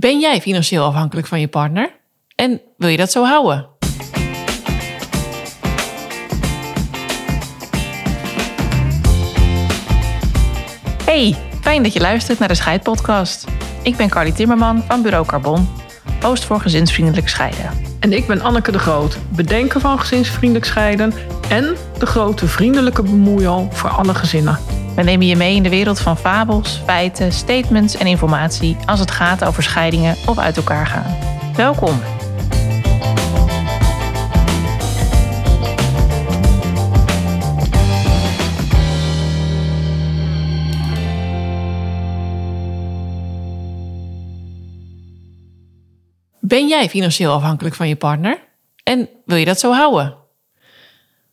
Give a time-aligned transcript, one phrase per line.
[0.00, 1.90] Ben jij financieel afhankelijk van je partner?
[2.34, 3.68] En wil je dat zo houden?
[11.04, 13.44] Hey, fijn dat je luistert naar de Scheidpodcast.
[13.82, 15.68] Ik ben Carly Timmerman van Bureau Carbon,
[16.22, 17.70] host voor gezinsvriendelijk scheiden.
[18.00, 21.12] En ik ben Anneke de Groot, bedenker van gezinsvriendelijk scheiden
[21.48, 24.79] en de grote vriendelijke bemoeial voor alle gezinnen.
[25.00, 29.10] We nemen je mee in de wereld van fabels, feiten, statements en informatie als het
[29.10, 31.16] gaat over scheidingen of uit elkaar gaan.
[31.56, 32.00] Welkom.
[46.40, 48.38] Ben jij financieel afhankelijk van je partner?
[48.82, 50.19] En wil je dat zo houden?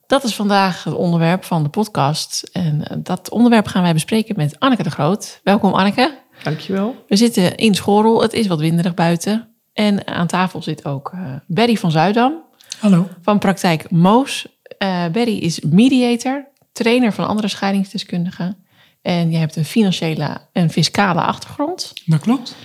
[0.08, 2.50] Dat is vandaag het onderwerp van de podcast.
[2.52, 5.40] En eh, dat onderwerp gaan wij bespreken met Anneke de Groot.
[5.44, 6.18] Welkom Anneke.
[6.44, 6.96] Dankjewel.
[7.08, 8.22] We zitten in Schorrel.
[8.22, 9.56] Het is wat winderig buiten.
[9.74, 12.34] En aan tafel zit ook uh, Berry van Zuidam.
[12.80, 13.08] Hallo.
[13.22, 14.48] Van praktijk Moos.
[14.84, 18.58] Uh, Berry is mediator, trainer van andere scheidingsdeskundigen.
[19.02, 21.94] En je hebt een financiële en fiscale achtergrond.
[22.06, 22.56] Dat klopt.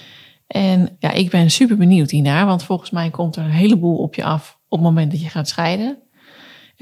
[0.47, 4.14] En ja, ik ben super benieuwd hiernaar, want volgens mij komt er een heleboel op
[4.14, 5.98] je af op het moment dat je gaat scheiden.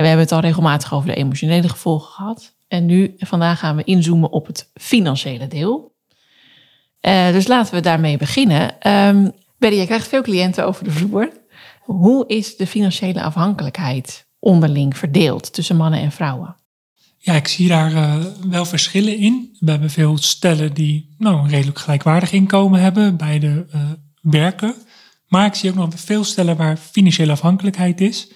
[0.01, 2.55] We hebben het al regelmatig over de emotionele gevolgen gehad.
[2.69, 5.95] En nu, vandaag gaan we inzoomen op het financiële deel.
[7.01, 8.89] Uh, dus laten we daarmee beginnen.
[8.89, 11.33] Um, Betty, je krijgt veel cliënten over de vloer.
[11.81, 16.56] Hoe is de financiële afhankelijkheid onderling verdeeld tussen mannen en vrouwen?
[17.19, 18.17] Ja, ik zie daar uh,
[18.48, 19.56] wel verschillen in.
[19.59, 23.81] We hebben veel stellen die nou, een redelijk gelijkwaardig inkomen hebben, beide uh,
[24.21, 24.75] werken.
[25.28, 28.28] Maar ik zie ook nog veel stellen waar financiële afhankelijkheid is.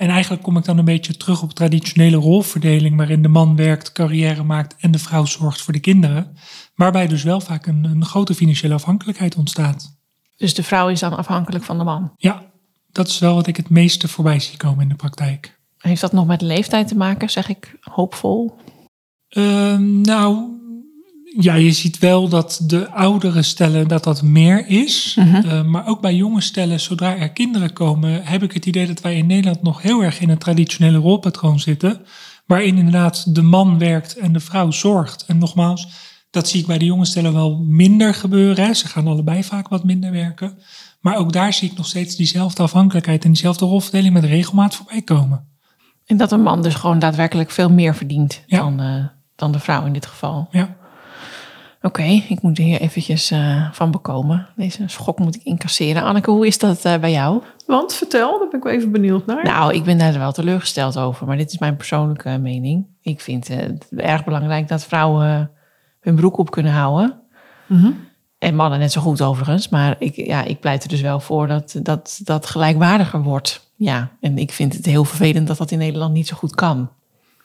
[0.00, 3.92] En eigenlijk kom ik dan een beetje terug op traditionele rolverdeling, waarin de man werkt,
[3.92, 6.36] carrière maakt en de vrouw zorgt voor de kinderen.
[6.74, 9.98] Waarbij dus wel vaak een, een grote financiële afhankelijkheid ontstaat.
[10.36, 12.12] Dus de vrouw is dan afhankelijk van de man?
[12.16, 12.42] Ja,
[12.92, 15.60] dat is wel wat ik het meeste voorbij zie komen in de praktijk.
[15.78, 18.56] Heeft dat nog met leeftijd te maken, zeg ik hoopvol?
[19.30, 20.59] Uh, nou,
[21.38, 25.16] ja, je ziet wel dat de oudere stellen dat dat meer is.
[25.18, 25.44] Uh -huh.
[25.44, 29.00] uh, maar ook bij jonge stellen, zodra er kinderen komen, heb ik het idee dat
[29.00, 32.00] wij in Nederland nog heel erg in een traditionele rolpatroon zitten.
[32.46, 35.24] Waarin inderdaad de man werkt en de vrouw zorgt.
[35.26, 35.88] En nogmaals,
[36.30, 38.64] dat zie ik bij de jonge stellen wel minder gebeuren.
[38.64, 38.74] Hè.
[38.74, 40.58] Ze gaan allebei vaak wat minder werken.
[41.00, 45.02] Maar ook daar zie ik nog steeds diezelfde afhankelijkheid en diezelfde rolverdeling met regelmaat voorbij
[45.02, 45.48] komen.
[46.06, 48.58] En dat een man dus gewoon daadwerkelijk veel meer verdient ja.
[48.58, 49.04] dan, uh,
[49.36, 50.48] dan de vrouw in dit geval.
[50.50, 50.76] Ja.
[51.82, 54.48] Oké, okay, ik moet hier eventjes uh, van bekomen.
[54.56, 56.02] Deze schok moet ik incasseren.
[56.02, 57.42] Anneke, hoe is dat uh, bij jou?
[57.66, 59.44] Want vertel, daar ben ik wel even benieuwd naar.
[59.44, 62.86] Nou, ik ben daar wel teleurgesteld over, maar dit is mijn persoonlijke mening.
[63.02, 65.50] Ik vind het erg belangrijk dat vrouwen
[66.00, 67.20] hun broek op kunnen houden.
[67.66, 68.08] Mm -hmm.
[68.38, 69.68] En mannen net zo goed overigens.
[69.68, 73.72] Maar ik, ja, ik pleit er dus wel voor dat dat, dat gelijkwaardiger wordt.
[73.76, 76.90] Ja, en ik vind het heel vervelend dat dat in Nederland niet zo goed kan.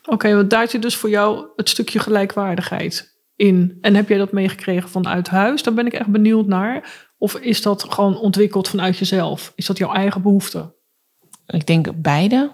[0.02, 3.78] Oké, okay, want daar zit dus voor jou het stukje gelijkwaardigheid in.
[3.82, 5.64] En heb jij dat meegekregen vanuit huis?
[5.64, 7.06] Daar ben ik echt benieuwd naar.
[7.18, 9.54] Of is dat gewoon ontwikkeld vanuit jezelf?
[9.56, 10.74] Is dat jouw eigen behoefte?
[11.48, 12.52] Ik denk beide.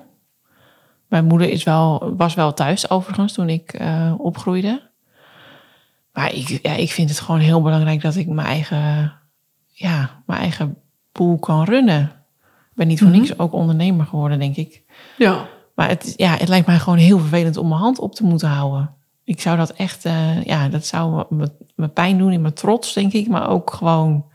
[1.08, 4.90] Mijn moeder is wel, was wel thuis overigens toen ik uh, opgroeide.
[6.14, 9.14] Maar ik, ja, ik vind het gewoon heel belangrijk dat ik mijn eigen,
[9.68, 10.78] ja, mijn eigen
[11.12, 12.02] boel kan runnen.
[12.70, 13.22] Ik ben niet voor mm -hmm.
[13.22, 14.84] niks ook ondernemer geworden, denk ik.
[15.18, 15.48] Ja.
[15.76, 18.50] Maar het, ja, het lijkt mij gewoon heel vervelend om mijn hand op te moeten
[18.50, 18.96] houden.
[19.24, 21.24] Ik zou dat echt, uh, ja, dat zou
[21.76, 23.28] me, pijn doen in mijn trots, denk ik.
[23.28, 24.26] Maar ook gewoon,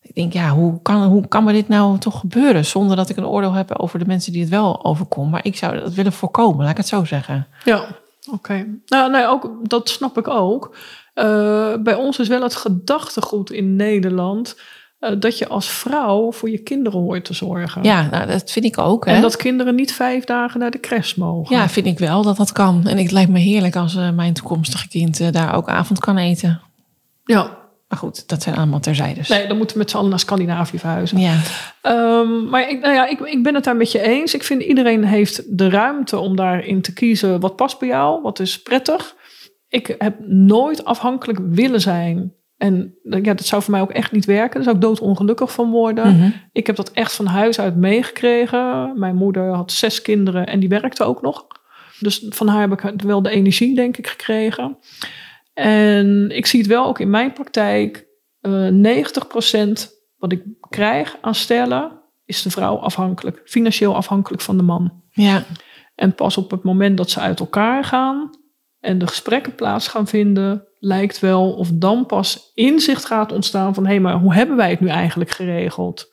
[0.00, 2.64] ik denk, ja, hoe kan, hoe kan me dit nou toch gebeuren?
[2.64, 5.30] Zonder dat ik een oordeel heb over de mensen die het wel overkomen.
[5.30, 7.46] Maar ik zou dat willen voorkomen, laat ik het zo zeggen.
[7.64, 7.84] Ja,
[8.30, 8.66] oké.
[8.86, 10.76] Nou, nee, ook, dat snap ik ook.
[11.14, 14.56] Uh, bij ons is wel het gedachtegoed in Nederland
[15.18, 17.82] dat je als vrouw voor je kinderen hoort te zorgen.
[17.82, 19.06] Ja, nou, dat vind ik ook.
[19.06, 19.12] Hè?
[19.12, 21.56] En dat kinderen niet vijf dagen naar de crash mogen.
[21.56, 22.86] Ja, vind ik wel dat dat kan.
[22.86, 26.18] En het lijkt me heerlijk als uh, mijn toekomstige kind uh, daar ook avond kan
[26.18, 26.60] eten.
[27.24, 27.60] Ja.
[27.88, 29.28] Maar goed, dat zijn allemaal terzijdes.
[29.28, 31.18] Nee, dan moeten we met z'n allen naar Scandinavië verhuizen.
[31.18, 31.36] Ja.
[31.82, 34.34] Um, maar ik, nou ja, ik, ik ben het daar met je eens.
[34.34, 38.40] Ik vind iedereen heeft de ruimte om daarin te kiezen wat past bij jou, wat
[38.40, 39.14] is prettig.
[39.68, 42.32] Ik heb nooit afhankelijk willen zijn
[42.62, 44.54] en ja, dat zou voor mij ook echt niet werken.
[44.54, 46.16] Daar zou ik doodongelukkig van worden.
[46.16, 46.30] Mhm.
[46.52, 48.92] Ik heb dat echt van huis uit meegekregen.
[48.98, 51.46] Mijn moeder had zes kinderen en die werkte ook nog.
[51.98, 54.78] Dus van haar heb ik wel de energie, denk ik, gekregen.
[55.54, 58.06] En ik zie het wel ook in mijn praktijk.
[58.40, 59.72] Uh, 90%
[60.16, 63.40] wat ik krijg aan stellen, is de vrouw afhankelijk.
[63.44, 65.02] Financieel afhankelijk van de man.
[65.10, 65.44] Ja.
[65.94, 68.30] En pas op het moment dat ze uit elkaar gaan,
[68.80, 73.84] en de gesprekken plaats gaan vinden, lijkt wel of dan pas inzicht gaat ontstaan van
[73.84, 76.12] hé, hey, maar hoe hebben wij het nu eigenlijk geregeld?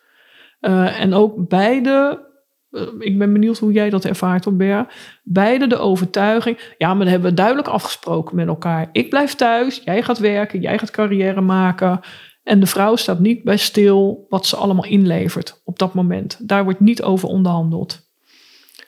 [0.61, 2.25] Uh, en ook beide,
[2.71, 4.93] uh, ik ben benieuwd hoe jij dat ervaart, Robert.
[5.23, 8.89] Beide de overtuiging, ja, maar dat hebben we duidelijk afgesproken met elkaar.
[8.91, 11.99] Ik blijf thuis, jij gaat werken, jij gaat carrière maken.
[12.43, 16.47] En de vrouw staat niet bij stil wat ze allemaal inlevert op dat moment.
[16.47, 17.99] Daar wordt niet over onderhandeld.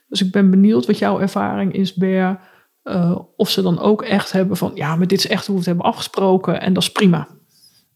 [0.08, 2.40] Dus ik ben benieuwd wat jouw ervaring is, Ber.
[2.84, 5.60] Uh, of ze dan ook echt hebben van, ja, maar dit is echt hoe we
[5.60, 7.28] het hebben afgesproken en dat is prima.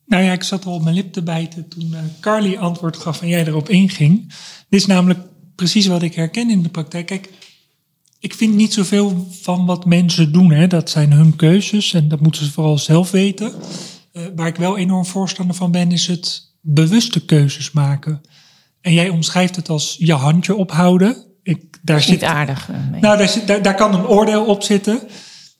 [0.05, 3.21] Nou ja, ik zat al op mijn lip te bijten toen uh, Carly antwoord gaf
[3.21, 4.27] en jij erop inging.
[4.69, 5.19] Dit is namelijk
[5.55, 7.05] precies wat ik herken in de praktijk.
[7.05, 7.29] Kijk,
[8.19, 10.51] ik vind niet zoveel van wat mensen doen.
[10.51, 10.67] Hè.
[10.67, 13.53] Dat zijn hun keuzes en dat moeten ze vooral zelf weten.
[14.13, 18.21] Uh, waar ik wel enorm voorstander van ben, is het bewuste keuzes maken.
[18.81, 21.25] En jij omschrijft het als je handje ophouden.
[21.45, 22.69] Ik, daar zit, niet aardig.
[22.91, 23.01] Nee.
[23.01, 24.99] Nou, daar, zit, daar, daar kan een oordeel op zitten.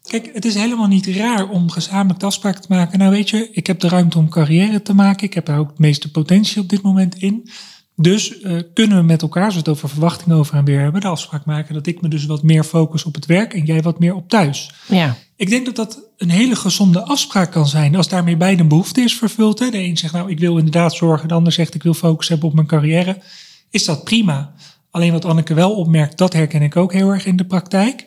[0.07, 2.99] Kijk, het is helemaal niet raar om gezamenlijk de afspraak te maken.
[2.99, 5.27] Nou weet je, ik heb de ruimte om carrière te maken.
[5.27, 7.49] Ik heb daar ook het meeste potentie op dit moment in.
[7.95, 11.01] Dus uh, kunnen we met elkaar, als we het over verwachtingen over en weer hebben,
[11.01, 13.81] de afspraak maken dat ik me dus wat meer focus op het werk en jij
[13.81, 14.71] wat meer op thuis.
[14.87, 15.15] Ja.
[15.35, 19.01] Ik denk dat dat een hele gezonde afspraak kan zijn als daarmee beide een behoefte
[19.01, 19.59] is vervuld.
[19.59, 19.69] Hè.
[19.69, 22.47] De een zegt nou ik wil inderdaad zorgen, de ander zegt ik wil focus hebben
[22.47, 23.17] op mijn carrière.
[23.69, 24.53] Is dat prima.
[24.95, 28.05] Alleen wat Anneke wel opmerkt, dat herken ik ook heel erg in de praktijk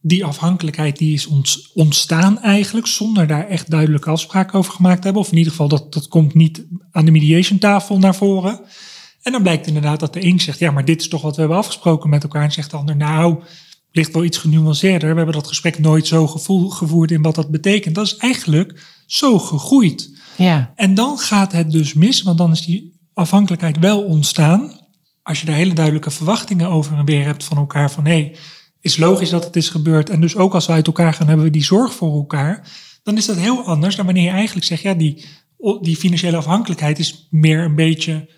[0.00, 1.28] die afhankelijkheid die is
[1.74, 5.22] ontstaan eigenlijk zonder daar echt duidelijke afspraken over gemaakt te hebben.
[5.22, 8.60] Of in ieder geval dat, dat komt niet aan de mediation tafel naar voren.
[9.22, 11.40] En dan blijkt inderdaad dat de een zegt, ja, maar dit is toch wat we
[11.40, 12.42] hebben afgesproken met elkaar.
[12.42, 13.42] En zegt de ander, nou,
[13.90, 15.10] ligt wel iets genuanceerder.
[15.10, 17.94] We hebben dat gesprek nooit zo gevoel, gevoerd in wat dat betekent.
[17.94, 20.20] Dat is eigenlijk zo gegroeid.
[20.36, 20.72] Ja.
[20.74, 24.80] En dan gaat het dus mis, want dan is die afhankelijkheid wel ontstaan.
[25.22, 28.36] Als je daar hele duidelijke verwachtingen over en weer hebt van elkaar van hé, hey,
[28.80, 30.10] is logisch dat het is gebeurd.
[30.10, 32.68] En dus ook als we uit elkaar gaan, hebben we die zorg voor elkaar.
[33.02, 35.24] Dan is dat heel anders dan wanneer je eigenlijk zegt, ja, die,
[35.80, 38.28] die financiële afhankelijkheid is meer een beetje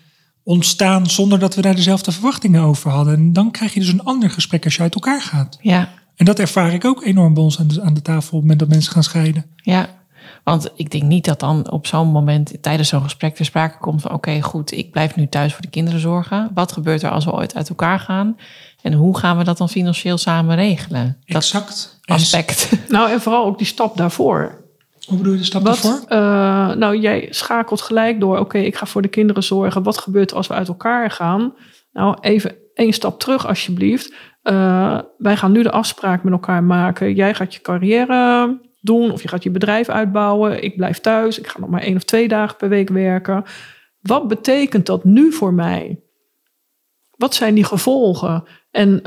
[0.43, 3.13] ontstaan zonder dat we daar dezelfde verwachtingen over hadden.
[3.13, 5.57] En dan krijg je dus een ander gesprek als je uit elkaar gaat.
[5.61, 5.93] Ja.
[6.15, 8.41] En dat ervaar ik ook enorm bij ons aan de, aan de tafel op het
[8.41, 9.45] moment dat mensen gaan scheiden.
[9.55, 10.04] Ja,
[10.45, 14.01] want ik denk niet dat dan op zo'n moment tijdens zo'n gesprek ter sprake komt
[14.01, 16.51] van oké, goed, ik blijf nu thuis voor de kinderen zorgen.
[16.53, 18.37] Wat gebeurt er als we ooit uit elkaar gaan?
[18.81, 21.17] En hoe gaan we dat dan financieel samen regelen?
[21.25, 21.99] Dat exact.
[22.05, 22.71] aspect.
[22.87, 24.63] Nou, en vooral ook die stap daarvoor.
[25.05, 26.17] Hoe bedoel je de stap Wat, daarvoor?
[26.17, 29.83] Uh, nou, jij schakelt gelijk door, oké, ik ga voor de kinderen zorgen.
[29.83, 31.53] Wat gebeurt er als we uit elkaar gaan?
[31.91, 34.13] Nou, even één stap terug alsjeblieft.
[34.43, 37.13] Uh, wij gaan nu de afspraak met elkaar maken.
[37.13, 40.63] Jij gaat je carrière doen of je gaat je bedrijf uitbouwen.
[40.63, 41.39] Ik blijf thuis.
[41.39, 43.43] Ik ga nog maar één of twee dagen per week werken.
[44.01, 45.99] Wat betekent dat nu voor mij?
[47.15, 48.43] Wat zijn die gevolgen?
[48.71, 49.01] En uh,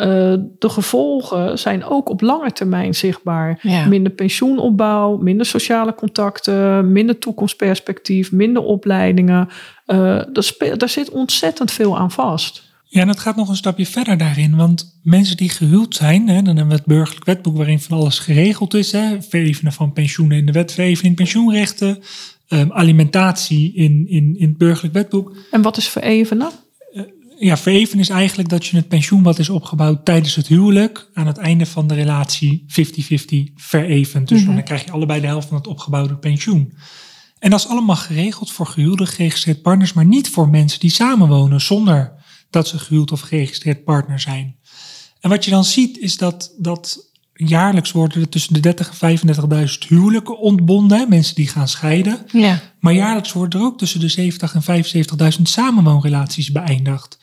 [0.58, 3.58] de gevolgen zijn ook op lange termijn zichtbaar.
[3.62, 3.86] Ja.
[3.86, 9.48] Minder pensioenopbouw, minder sociale contacten, minder toekomstperspectief, minder opleidingen.
[9.86, 9.96] Uh,
[10.32, 12.67] daar, daar zit ontzettend veel aan vast.
[12.90, 14.56] Ja, en het gaat nog een stapje verder daarin.
[14.56, 18.18] Want mensen die gehuwd zijn, hè, dan hebben we het burgerlijk wetboek waarin van alles
[18.18, 18.92] geregeld is.
[18.92, 22.02] Hè, verevenen van pensioenen in de wet, verevening pensioenrechten,
[22.48, 25.36] um, alimentatie in, in, in het burgerlijk wetboek.
[25.50, 26.50] En wat is verevenen?
[26.92, 27.02] Uh,
[27.38, 31.26] ja, verevenen is eigenlijk dat je het pensioen wat is opgebouwd tijdens het huwelijk aan
[31.26, 32.74] het einde van de relatie 50-50
[33.56, 34.28] verevent.
[34.28, 34.54] Dus mm -hmm.
[34.54, 36.72] dan krijg je allebei de helft van het opgebouwde pensioen.
[37.38, 41.60] En dat is allemaal geregeld voor gehuwde geregistreerd partners, maar niet voor mensen die samenwonen
[41.60, 42.17] zonder
[42.50, 44.56] dat ze gehuwd of geregistreerd partner zijn.
[45.20, 49.18] En wat je dan ziet is dat, dat jaarlijks worden er tussen de 30 en
[49.18, 51.08] 35.000 huwelijken ontbonden.
[51.08, 52.18] Mensen die gaan scheiden.
[52.32, 52.60] Ja.
[52.80, 54.84] Maar jaarlijks worden er ook tussen de 70 en
[55.36, 57.18] 75.000 samenwoonrelaties beëindigd.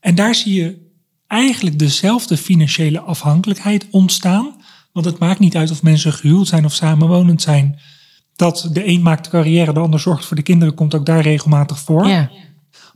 [0.00, 0.84] En daar zie je
[1.26, 4.54] eigenlijk dezelfde financiële afhankelijkheid ontstaan.
[4.92, 7.78] Want het maakt niet uit of mensen gehuwd zijn of samenwonend zijn.
[8.36, 11.20] Dat de een maakt de carrière, de ander zorgt voor de kinderen, komt ook daar
[11.20, 12.06] regelmatig voor.
[12.06, 12.30] Ja.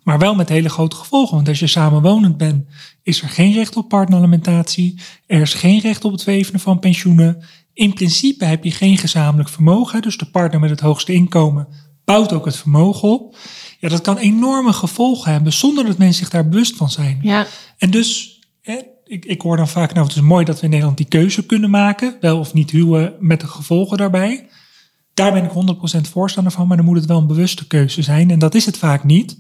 [0.02, 1.34] Maar wel met hele grote gevolgen.
[1.34, 2.66] Want als je samenwonend bent,
[3.02, 5.00] is er geen recht op partneralimentatie.
[5.26, 7.44] Er is geen recht op het verevenen van pensioenen.
[7.72, 10.02] In principe heb je geen gezamenlijk vermogen.
[10.02, 11.68] Dus de partner met het hoogste inkomen
[12.10, 13.36] bouwt ook het vermogen op.
[13.78, 17.18] Ja, dat kan enorme gevolgen hebben zonder dat mensen zich daar bewust van zijn.
[17.22, 17.46] Ja.
[17.78, 20.70] En dus, hè, ik, ik hoor dan vaak, nou het is mooi dat we in
[20.70, 22.16] Nederland die keuze kunnen maken.
[22.20, 24.48] Wel of niet huwen met de gevolgen daarbij.
[25.14, 25.50] Daar ben ik
[25.98, 28.30] 100% voorstander van, maar dan moet het wel een bewuste keuze zijn.
[28.30, 29.38] En dat is het vaak niet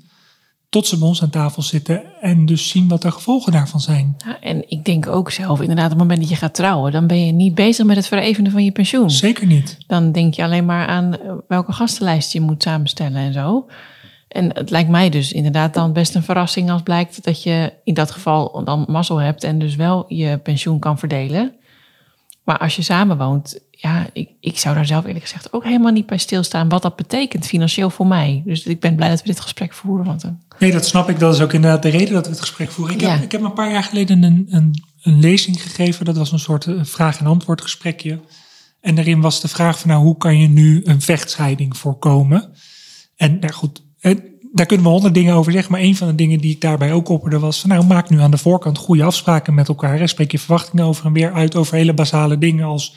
[0.70, 4.16] tot ze bij ons aan tafel zitten en dus zien wat de gevolgen daarvan zijn.
[4.24, 7.06] Ja, en ik denk ook zelf, inderdaad, op het moment dat je gaat trouwen, dan
[7.06, 9.10] ben je niet bezig met het verevenen van je pensioen.
[9.10, 9.78] Zeker niet.
[9.86, 11.16] Dan denk je alleen maar aan
[11.48, 13.66] welke gastenlijst je moet samenstellen en zo.
[14.28, 17.94] En het lijkt mij dus inderdaad dan best een verrassing als blijkt dat je in
[17.94, 21.54] dat geval dan mazzel hebt en dus wel je pensioen kan verdelen.
[22.44, 26.06] Maar als je samenwoont, ja, ik, ik zou daar zelf eerlijk gezegd ook helemaal niet
[26.06, 28.42] bij stilstaan wat dat betekent financieel voor mij.
[28.44, 30.06] Dus ik ben blij dat we dit gesprek voeren.
[30.06, 30.38] Want dan...
[30.58, 31.18] Nee, dat snap ik.
[31.18, 32.94] Dat is ook inderdaad de reden dat we het gesprek voeren.
[32.94, 33.10] Ik, Ja.
[33.10, 36.04] heb, ik heb een paar jaar geleden een, een, een lezing gegeven.
[36.04, 38.20] Dat was een soort eh, vraag- en antwoord gesprekje.
[38.80, 42.52] En daarin was de vraag van nou, hoe kan je nu een vechtscheiding voorkomen?
[43.16, 44.16] En nou goed, eh,
[44.52, 45.72] daar kunnen we honderd dingen over zeggen.
[45.72, 48.20] Maar een van de dingen die ik daarbij ook opperde was van nou, maak nu
[48.20, 49.98] aan de voorkant goede afspraken met elkaar.
[49.98, 50.06] Hè.
[50.06, 52.96] Spreek je verwachtingen over en weer uit over hele basale dingen als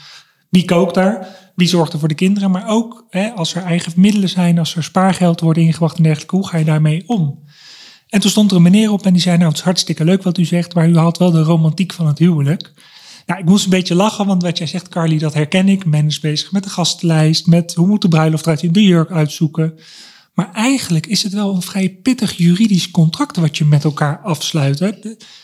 [0.54, 1.28] wie kookt daar?
[1.56, 2.52] Wie zorgt er voor de kinderen?
[2.52, 6.36] Maar ook hè, als er eigen middelen zijn, als er spaargeld wordt ingewacht en dergelijke,
[6.36, 7.44] hoe ga je daarmee om?
[8.08, 10.24] En toen stond er een meneer op en die zei, nou het is hartstikke leuk
[10.24, 12.74] wat u zegt, maar u haalt wel de romantiek van het huwelijk.
[13.26, 15.86] Nou, ik moest een beetje lachen, want wat jij zegt, Carly, dat herken ik.
[15.86, 19.80] Men is bezig met de gastenlijst, met hoe moet de bruiloft eruit de jurk uitzoeken.
[20.34, 24.80] Maar eigenlijk is het wel een vrij pittig juridisch contract wat je met elkaar afsluit.
[24.80, 24.92] Hè?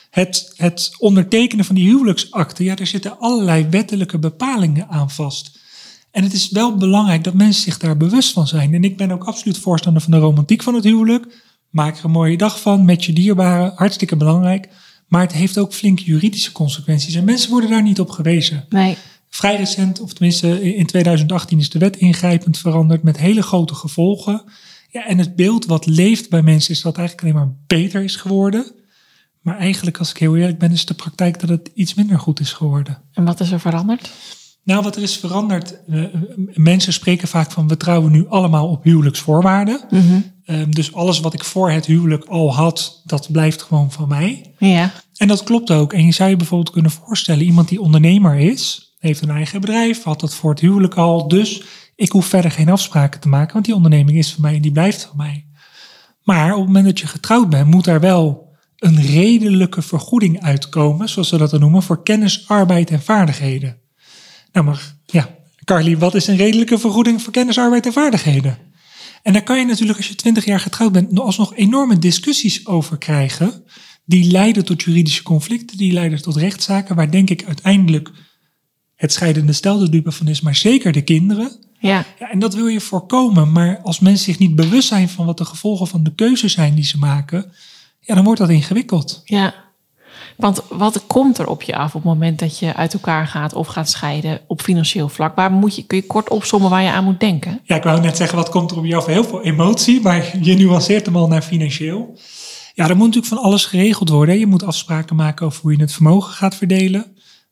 [0.10, 5.60] Het, het ondertekenen van die huwelijksakte, ja, daar zitten allerlei wettelijke bepalingen aan vast.
[6.12, 8.74] En het is wel belangrijk dat mensen zich daar bewust van zijn.
[8.74, 11.44] En ik ben ook absoluut voorstander van de romantiek van het huwelijk.
[11.70, 14.70] Maak er een mooie dag van met je dierbaren, hartstikke belangrijk.
[15.08, 17.16] Maar het heeft ook flink juridische consequenties.
[17.16, 18.66] En mensen worden daar niet op gewezen.
[18.70, 18.98] Nee,
[19.30, 24.44] Vrij recent, of tenminste in 2018 is de wet ingrijpend veranderd met hele grote gevolgen.
[24.89, 28.16] Ja, en het beeld wat leeft bij mensen is dat eigenlijk alleen maar beter is
[28.16, 28.72] geworden.
[29.50, 32.39] Maar eigenlijk, als ik heel eerlijk ben, is de praktijk dat het iets minder goed
[32.39, 32.98] is geworden.
[33.13, 34.12] en wat is er veranderd?
[34.63, 36.03] Nou, wat er is veranderd, eh,
[36.53, 39.82] mensen spreken vaak van we trouwen nu allemaal op huwelijksvoorwaarden.
[40.46, 44.53] Ehm, dus alles wat ik voor het huwelijk al had, dat blijft gewoon van mij.
[44.58, 45.94] Ja, En dat klopt ook.
[45.94, 50.03] En je zou je bijvoorbeeld kunnen voorstellen, iemand die ondernemer is, heeft een eigen bedrijf,
[50.03, 51.27] had dat voor het huwelijk al.
[51.27, 51.63] Dus
[51.96, 54.72] ik hoef verder geen afspraken te maken, want die onderneming is van mij en die
[54.72, 55.46] blijft van mij.
[56.24, 58.49] Maar op het moment dat je getrouwd bent, moet daar wel
[58.79, 63.77] een redelijke vergoeding uitkomen, zoals we dat dan noemen, voor kennis, arbeid en vaardigheden.
[64.51, 68.57] Nou, maar ja, Carly, wat is een redelijke vergoeding voor kennis, arbeid en vaardigheden?
[69.24, 72.98] En daar kan je natuurlijk, als je twintig jaar getrouwd bent, alsnog enorme discussies over
[72.98, 73.63] krijgen.
[74.05, 78.12] Die leiden tot juridische conflicten, die leiden tot rechtszaken, waar denk ik uiteindelijk
[78.95, 81.57] het scheidende stel de dupe van is, maar zeker de kinderen.
[81.79, 83.51] ja, Ja, en dat wil je voorkomen.
[83.51, 86.75] Maar als mensen zich niet bewust zijn van wat de gevolgen van de keuzes zijn
[86.75, 87.51] die ze maken,
[88.00, 89.22] ja, dan wordt dat ingewikkeld.
[89.25, 89.53] ja.
[90.39, 93.53] Want wat komt er op je af op het moment dat je uit elkaar gaat
[93.53, 95.36] of gaat scheiden op financieel vlak?
[95.36, 97.60] Waar moet je, kun je kort opzommen waar je aan moet denken?
[97.63, 99.06] Ja, ik wou net zeggen, wat komt er op je af?
[99.06, 102.18] Heel veel emotie, maar je nuanceert hem al naar financieel.
[102.74, 104.39] Ja, er moet natuurlijk van alles geregeld worden.
[104.39, 107.06] Je moet afspraken maken over hoe je het vermogen gaat verdelen.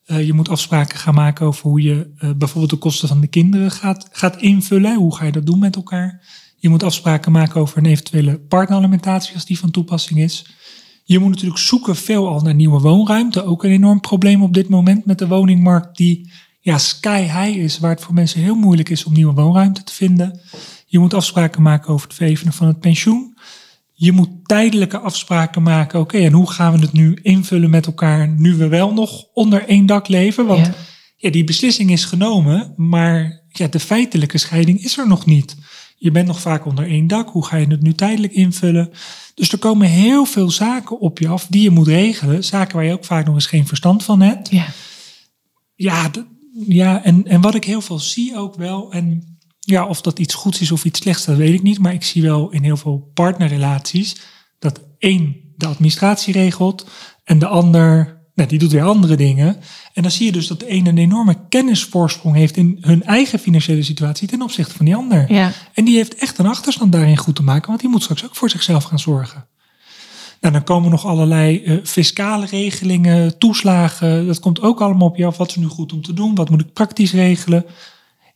[0.06, 3.28] Eh, je moet afspraken gaan maken over hoe je eh, bijvoorbeeld de kosten van de
[3.28, 4.96] kinderen gaat, gaat invullen.
[4.96, 6.22] Hoe ga je dat doen met elkaar?
[6.60, 10.46] Je moet afspraken maken over een eventuele partneralimentatie als die van toepassing is.
[11.04, 13.44] Je moet natuurlijk zoeken veelal naar nieuwe woonruimte.
[13.44, 17.80] Ook een enorm probleem op dit moment met de woningmarkt die ja, sky high is.
[17.80, 20.40] Waar het voor mensen heel moeilijk is om nieuwe woonruimte te vinden.
[20.86, 23.38] Je moet afspraken maken over het verhevenen van het pensioen.
[23.94, 26.00] Je moet tijdelijke afspraken maken.
[26.00, 29.68] Oké, en hoe gaan we het nu invullen met elkaar nu we wel nog onder
[29.68, 30.46] één dak leven?
[30.46, 30.74] Want Ja.
[31.18, 35.56] ja, die beslissing is genomen, maar ja, de feitelijke scheiding is er nog niet.
[36.00, 37.30] Je bent nog vaak onder één dak.
[37.30, 38.90] Hoe ga je het nu tijdelijk invullen?
[39.34, 42.44] Dus er komen heel veel zaken op je af die je moet regelen.
[42.44, 44.50] Zaken waar je ook vaak nog eens geen verstand van hebt.
[44.50, 44.66] Ja,
[45.76, 46.12] Ja,
[46.68, 48.92] ja en, en wat ik heel veel zie ook wel.
[48.92, 51.80] En ja, of dat iets goeds is of iets slechts, dat weet ik niet.
[51.80, 54.16] Maar ik zie wel in heel veel partnerrelaties
[54.60, 56.88] dat één de administratie regelt
[57.24, 59.58] en de ander, nou, die doet weer andere dingen.
[59.94, 63.40] En dan zie je dus dat de een een enorme kennisvoorsprong heeft in hun eigen
[63.40, 65.34] financiële situatie ten opzichte van die ander.
[65.34, 68.26] ja, En die heeft echt een achterstand daarin goed te maken, want die moet straks
[68.26, 69.48] ook voor zichzelf gaan zorgen.
[70.42, 74.28] Nou, dan komen nog allerlei eh, fiscale regelingen, toeslagen.
[74.28, 75.38] Dat komt ook allemaal op je af.
[75.38, 76.36] Wat is nu goed om te doen?
[76.36, 77.66] Wat moet ik praktisch regelen?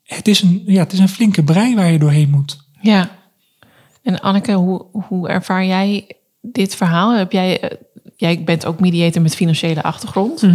[0.03, 2.59] Het is een, ja, het is een flinke brei waar je doorheen moet.
[2.81, 3.19] ja.
[4.03, 7.15] En Anneke, hoe, hoe ervaar jij dit verhaal?
[7.15, 7.77] Heb jij, eh,
[8.15, 10.47] jij bent ook mediator met financiële achtergrond.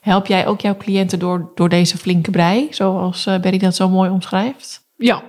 [0.00, 3.88] Help jij ook jouw cliënten door, door deze flinke brei, zoals eh, Berry dat zo
[3.88, 4.84] mooi omschrijft?
[4.96, 5.22] Ja,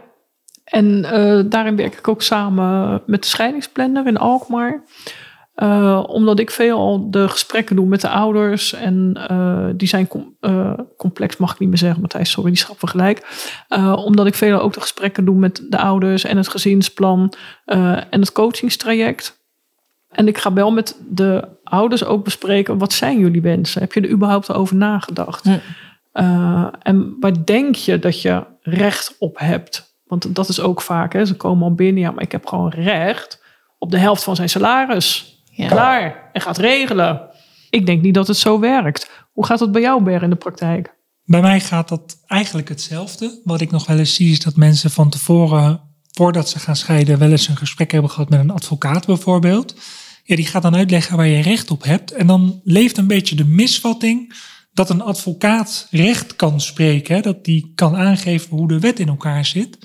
[0.64, 4.84] en eh, daarin werk ik ook samen met de scheidingsplanner in Alkmaar.
[5.54, 8.74] Eh, omdat ik veel de gesprekken doe met de ouders.
[8.74, 9.14] En
[9.78, 10.38] die zijn com-
[10.98, 13.26] complex, mag ik niet meer zeggen, Matthijs, sorry, die schrappen gelijk.
[13.68, 17.34] Eh, omdat ik veel ook de gesprekken doe met de ouders en het gezinsplan
[17.66, 19.37] en het coachingstraject.
[20.18, 23.82] En ik ga wel met de ouders ook bespreken, wat zijn jullie wensen?
[23.82, 25.44] Heb je er überhaupt over nagedacht?
[25.44, 25.58] Hm.
[26.14, 29.98] Uh, en waar denk je dat je recht op hebt?
[30.04, 31.26] Want dat is ook vaak, hè?
[31.26, 33.44] ze komen al binnen, ja, maar ik heb gewoon recht
[33.78, 35.42] op de helft van zijn salaris.
[35.52, 35.68] Ja.
[35.68, 37.22] Klaar, en gaat regelen.
[37.70, 39.28] Ik denk niet dat het zo werkt.
[39.32, 40.96] Hoe gaat het bij jou, Ber, in de praktijk?
[41.24, 43.42] Bij mij gaat dat eigenlijk hetzelfde.
[43.44, 45.82] Wat ik nog wel eens zie is dat mensen van tevoren,
[46.12, 49.76] voordat ze gaan scheiden, wel eens een gesprek hebben gehad met een advocaat bijvoorbeeld.
[50.28, 52.12] Ja, die gaat dan uitleggen waar je recht op hebt.
[52.12, 54.34] En dan leeft een beetje de misvatting
[54.74, 57.22] dat een advocaat recht kan spreken.
[57.22, 59.78] Dat die kan aangeven hoe de wet in elkaar zit.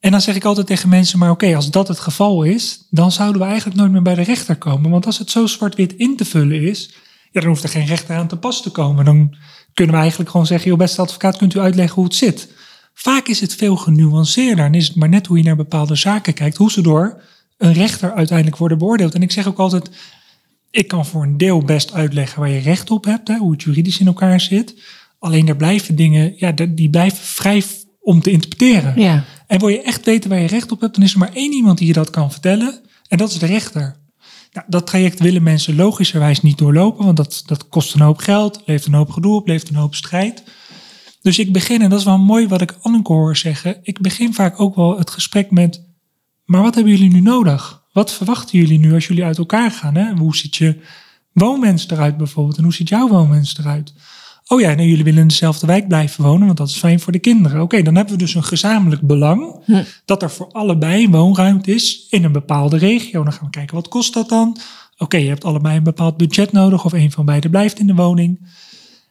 [0.00, 3.12] En dan zeg ik altijd tegen mensen, maar oké, als dat het geval is, dan
[3.12, 4.90] zouden we eigenlijk nooit meer bij de rechter komen.
[4.90, 6.94] Want als het zo zwart-wit in te vullen is,
[7.30, 9.04] ja, dan hoeft er geen rechter aan te pas te komen.
[9.04, 9.36] Dan
[9.74, 12.48] kunnen we eigenlijk gewoon zeggen, joh, beste advocaat, kunt u uitleggen hoe het zit?
[12.94, 16.34] Vaak is het veel genuanceerder en is het maar net hoe je naar bepaalde zaken
[16.34, 17.22] kijkt, hoe ze door
[17.64, 19.14] een rechter uiteindelijk worden beoordeeld.
[19.14, 19.90] En ik zeg ook altijd,
[20.70, 23.62] ik kan voor een deel best uitleggen waar je recht op hebt, hè, hoe het
[23.62, 24.74] juridisch in elkaar zit.
[25.18, 27.62] Alleen er blijven dingen, ja, die blijven vrij
[28.00, 29.00] om te interpreteren.
[29.00, 29.24] Ja.
[29.46, 31.52] En wil je echt weten waar je recht op hebt, dan is er maar één
[31.52, 32.80] iemand die je dat kan vertellen.
[33.08, 33.96] En dat is de rechter.
[34.52, 38.62] Nou, dat traject willen mensen logischerwijs niet doorlopen, want dat, dat kost een hoop geld,
[38.64, 40.42] levert een hoop gedoe op, levert een hoop strijd.
[41.22, 44.34] Dus ik begin, en dat is wel mooi wat ik Anneke hoor zeggen, ik begin
[44.34, 45.82] vaak ook wel het gesprek met,
[46.44, 47.82] maar wat hebben jullie nu nodig?
[47.92, 49.94] Wat verwachten jullie nu als jullie uit elkaar gaan?
[49.94, 50.12] Hè?
[50.12, 50.80] Hoe ziet je
[51.32, 53.94] woonmens eruit bijvoorbeeld en hoe ziet jouw woonmens eruit?
[54.46, 57.12] Oh ja, nou, jullie willen in dezelfde wijk blijven wonen, want dat is fijn voor
[57.12, 57.62] de kinderen.
[57.62, 59.82] Oké, dan hebben we dus een gezamenlijk belang Hm.
[60.04, 63.22] dat er voor allebei woonruimte is in een bepaalde regio.
[63.22, 64.56] Dan gaan we kijken, wat kost dat dan?
[64.98, 67.94] Oké, je hebt allebei een bepaald budget nodig of een van beiden blijft in de
[67.94, 68.48] woning.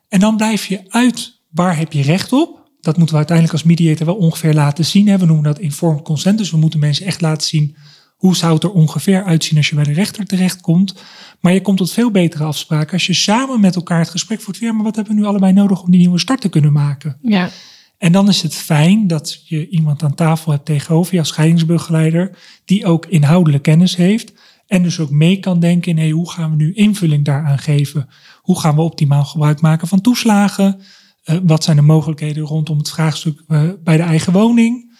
[0.09, 2.62] En dan blijf je uit, waar heb je recht op?
[2.83, 5.07] Dat moeten we uiteindelijk als mediator wel ongeveer laten zien.
[5.07, 5.17] Hè?
[5.17, 7.75] We noemen dat informed consent, dus we moeten mensen echt laten zien
[8.23, 10.95] hoe zou het er ongeveer uitzien als je bij de rechter terechtkomt.
[11.39, 14.57] Maar je komt tot veel betere afspraken als je samen met elkaar het gesprek voert.
[14.57, 17.17] Ja, maar wat hebben we nu allebei nodig om die nieuwe start te kunnen maken?
[17.21, 17.49] Ja.
[17.97, 22.37] En dan is het fijn dat je iemand aan tafel hebt tegenover je als scheidingsbegeleider,
[22.65, 24.33] die ook inhoudelijk kennis heeft.
[24.67, 28.09] En dus ook mee kan denken in hey, hoe gaan we nu invulling daaraan geven?
[28.41, 30.81] Hoe gaan we optimaal gebruik maken van toeslagen?
[31.25, 34.91] Uh, wat zijn de mogelijkheden rondom het vraagstuk uh, bij de eigen woning?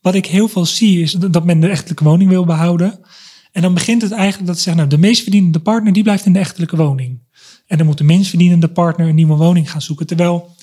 [0.00, 3.00] Wat ik heel veel zie is dat men de echtelijke woning wil behouden.
[3.52, 6.26] En dan begint het eigenlijk dat ze zeggen, nou, de meest verdienende partner die blijft
[6.26, 7.20] in de echtelijke woning.
[7.66, 10.06] En dan moet de minst verdienende partner een nieuwe woning gaan zoeken.
[10.06, 10.54] Terwijl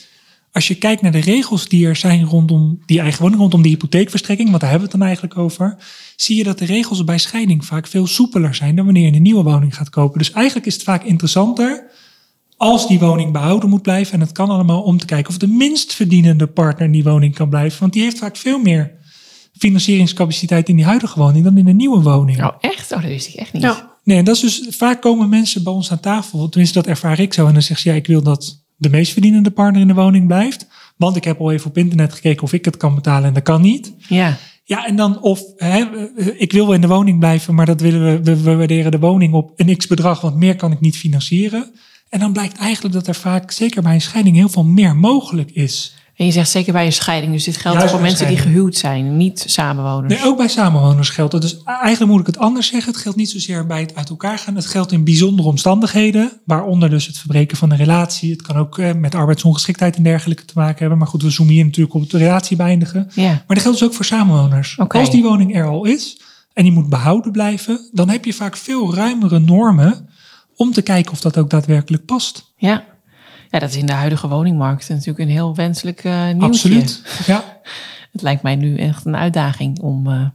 [0.51, 3.71] als je kijkt naar de regels die er zijn rondom die eigen woning, rondom die
[3.71, 5.77] hypotheekverstrekking, want daar hebben we het dan eigenlijk over,
[6.15, 9.21] zie je dat de regels bij scheiding vaak veel soepeler zijn dan wanneer je een
[9.21, 10.17] nieuwe woning gaat kopen.
[10.17, 11.91] Dus eigenlijk is het vaak interessanter
[12.59, 14.13] als die woning behouden moet blijven.
[14.13, 17.35] En het kan allemaal om te kijken of de minst verdienende partner in die woning
[17.35, 17.79] kan blijven.
[17.79, 18.91] Want die heeft vaak veel meer
[19.57, 22.43] financieringscapaciteit in die huidige woning dan in een nieuwe woning.
[22.43, 22.91] Oh, echt?
[22.91, 23.61] Oh, dat wist ik echt niet.
[23.61, 23.97] Ja.
[24.03, 27.19] Nee, en dat is dus vaak komen mensen bij ons aan tafel, tenminste dat ervaar
[27.19, 29.87] ik zo, en dan zegt ze ja, ik wil dat de meest verdienende partner in
[29.87, 30.67] de woning blijft,
[30.97, 33.43] want ik heb al even op internet gekeken of ik het kan betalen en dat
[33.43, 33.93] kan niet.
[34.07, 34.37] Ja.
[34.63, 35.85] Ja, en dan of hè,
[36.37, 38.99] ik wil wel in de woning blijven, maar dat willen we, we, we waarderen de
[38.99, 41.71] woning op een x bedrag, want meer kan ik niet financieren.
[42.09, 45.51] En dan blijkt eigenlijk dat er vaak, zeker bij een scheiding, heel veel meer mogelijk
[45.51, 45.93] is.
[46.19, 49.17] En je zegt zeker bij een scheiding, dus dit geldt voor mensen die gehuwd zijn,
[49.17, 50.13] niet samenwoners.
[50.13, 51.41] Nee, ook bij samenwoners geldt dat.
[51.41, 52.91] Dus eigenlijk moet ik het anders zeggen.
[52.91, 54.55] Het geldt niet zozeer bij het uit elkaar gaan.
[54.55, 58.31] Het geldt in bijzondere omstandigheden, waaronder dus het verbreken van een relatie.
[58.31, 60.97] Het kan ook eh, met arbeidsongeschiktheid en dergelijke te maken hebben.
[60.97, 63.09] Maar goed, we zoomen hier natuurlijk op de relatie beëindigen.
[63.13, 63.29] Ja.
[63.29, 64.79] Maar dat geldt dus ook voor samenwoners.
[64.87, 66.21] Als die woning er al is
[66.53, 70.09] en die moet behouden blijven, dan heb je vaak veel ruimere normen
[70.59, 72.53] om te kijken of dat ook daadwerkelijk past.
[72.55, 72.85] Ja.
[73.49, 76.45] ja, dat is in de huidige woningmarkt natuurlijk een heel wenselijk eh nieuwtje.
[76.45, 77.23] Absoluut.
[77.25, 77.61] Ja.
[78.11, 80.27] Het lijkt mij nu echt een uitdaging om eh,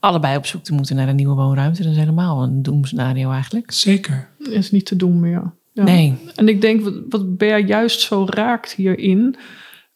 [0.00, 1.82] allebei op zoek te moeten naar een nieuwe woonruimte.
[1.82, 3.70] Dat is helemaal een doemscenario eigenlijk.
[3.70, 4.28] Zeker.
[4.38, 5.54] is niet te doen meer.
[5.72, 5.84] Ja.
[5.84, 6.18] Nee.
[6.34, 9.36] En ik denk wat, wat Ber juist zo raakt hierin,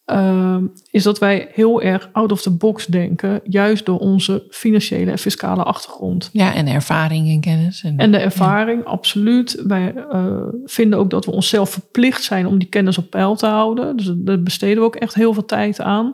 [0.09, 5.11] ehm, is dat wij heel erg out of the box denken, juist door onze financiële
[5.11, 6.29] en fiscale achtergrond.
[6.33, 7.83] Ja, en ervaring en kennis.
[7.83, 9.61] En, En de ervaring, absoluut.
[9.67, 13.45] Wij eh, vinden ook dat we onszelf verplicht zijn om die kennis op peil te
[13.45, 13.97] houden.
[13.97, 16.13] Dus daar besteden we ook echt heel veel tijd aan.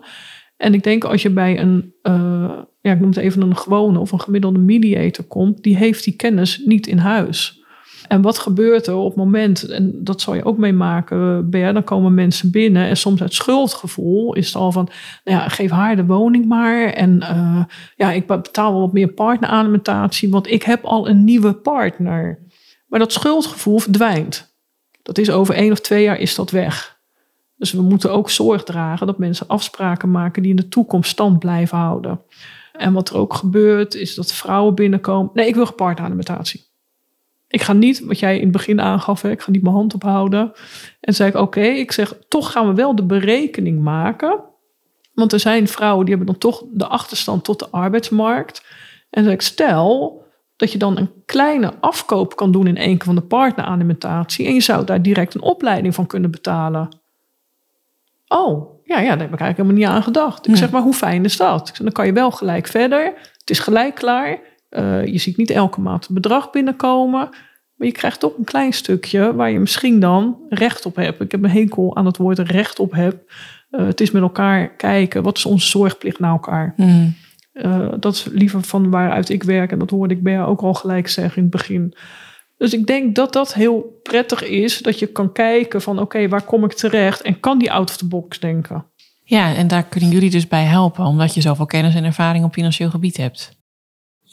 [0.57, 3.99] En ik denk als je bij een, eh, ja, ik noem het even een gewone
[3.99, 7.63] of een gemiddelde mediator komt, die heeft die kennis niet in huis.
[8.07, 11.83] En wat gebeurt er op het moment, en dat zal je ook meemaken, Ber, dan
[11.83, 14.89] komen mensen binnen en soms uit schuldgevoel is het al van,
[15.23, 17.63] nou ja, geef haar de woning maar en eh,
[17.95, 22.39] ja, ik betaal wel wat meer partneralimentatie, want ik heb al een nieuwe partner.
[22.87, 24.55] Maar dat schuldgevoel verdwijnt.
[25.01, 26.99] Dat is over één of twee jaar is dat weg.
[27.57, 31.39] Dus we moeten ook zorg dragen dat mensen afspraken maken die in de toekomst stand
[31.39, 32.21] blijven houden.
[32.71, 35.31] En wat er ook gebeurt, is dat vrouwen binnenkomen.
[35.33, 36.73] Nee, ik wil geen partneralimentatie.
[37.47, 39.93] Ik ga niet, wat jij in het begin aangaf, hè, ik ga niet mijn hand
[39.93, 40.51] ophouden.
[40.99, 44.43] En zei ik, oké, ik zeg, toch gaan we wel de berekening maken.
[45.13, 48.65] Want er zijn vrouwen die hebben dan toch de achterstand tot de arbeidsmarkt.
[49.09, 50.23] En zeg ik, stel
[50.55, 54.45] dat je dan een kleine afkoop kan doen in één keer van de partneralimentatie.
[54.45, 56.99] En je zou daar direct een opleiding van kunnen betalen.
[58.27, 60.47] Oh, ja, ja, daar heb ik eigenlijk helemaal niet aan gedacht.
[60.47, 61.69] Ik zeg maar, hoe fijn is dat?
[61.69, 63.13] Ik zeg, dan kan je wel gelijk verder.
[63.37, 64.39] Het is gelijk klaar.
[64.69, 67.29] Eh, je ziet niet elke maand een bedrag binnenkomen.
[67.75, 71.21] Maar je krijgt toch een klein stukje waar je misschien dan recht op hebt.
[71.21, 73.31] Ik heb een hekel aan het woord recht op heb.
[73.69, 75.23] Eh, het is met elkaar kijken.
[75.23, 76.73] Wat is onze zorgplicht naar elkaar?
[76.77, 77.07] Mhm.
[77.51, 79.71] Eh, dat is liever van waaruit ik werk.
[79.71, 81.95] En dat hoorde ik Bea ook al gelijk zeggen in het begin.
[82.57, 84.81] Dus ik denk dat dat heel prettig is.
[84.81, 87.21] Dat je kan kijken van oké, waar kom ik terecht?
[87.21, 88.85] En kan die out of the box denken?
[89.23, 92.53] Ja, en daar kunnen jullie dus bij helpen, omdat je zoveel kennis en ervaring op
[92.53, 93.54] financieel gebied hebt.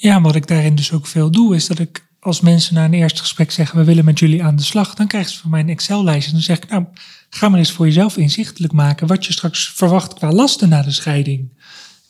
[0.03, 2.95] Ja, wat ik daarin dus ook veel doe, is dat ik als mensen na een
[2.95, 5.61] eerste gesprek zeggen, we willen met jullie aan de slag, dan krijgen ze van mij
[5.61, 6.29] een Excel-lijstje.
[6.29, 6.85] En dan zeg ik, nou,
[7.31, 10.91] ga maar eens voor jezelf inzichtelijk maken wat je straks verwacht qua lasten na de
[10.91, 11.53] scheiding.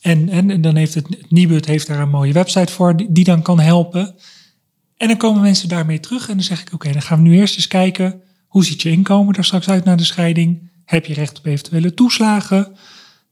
[0.01, 3.11] En, en, en dan heeft het, het Nibud heeft daar een mooie website voor, die,
[3.11, 4.15] die dan kan helpen.
[4.97, 7.35] En dan komen mensen daarmee terug en dan zeg ik, oké, dan gaan we nu
[7.35, 10.69] eerst eens kijken, hoe ziet je inkomen er straks uit na de scheiding?
[10.85, 12.75] Heb je recht op eventuele toeslagen?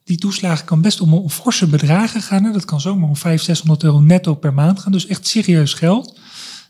[0.04, 2.54] Die toeslagen kan best om, om forse bedragen gaan.
[2.54, 4.92] Dat kan zomaar om 500, 600 euro netto per maand gaan.
[4.92, 6.20] Dus echt serieus geld.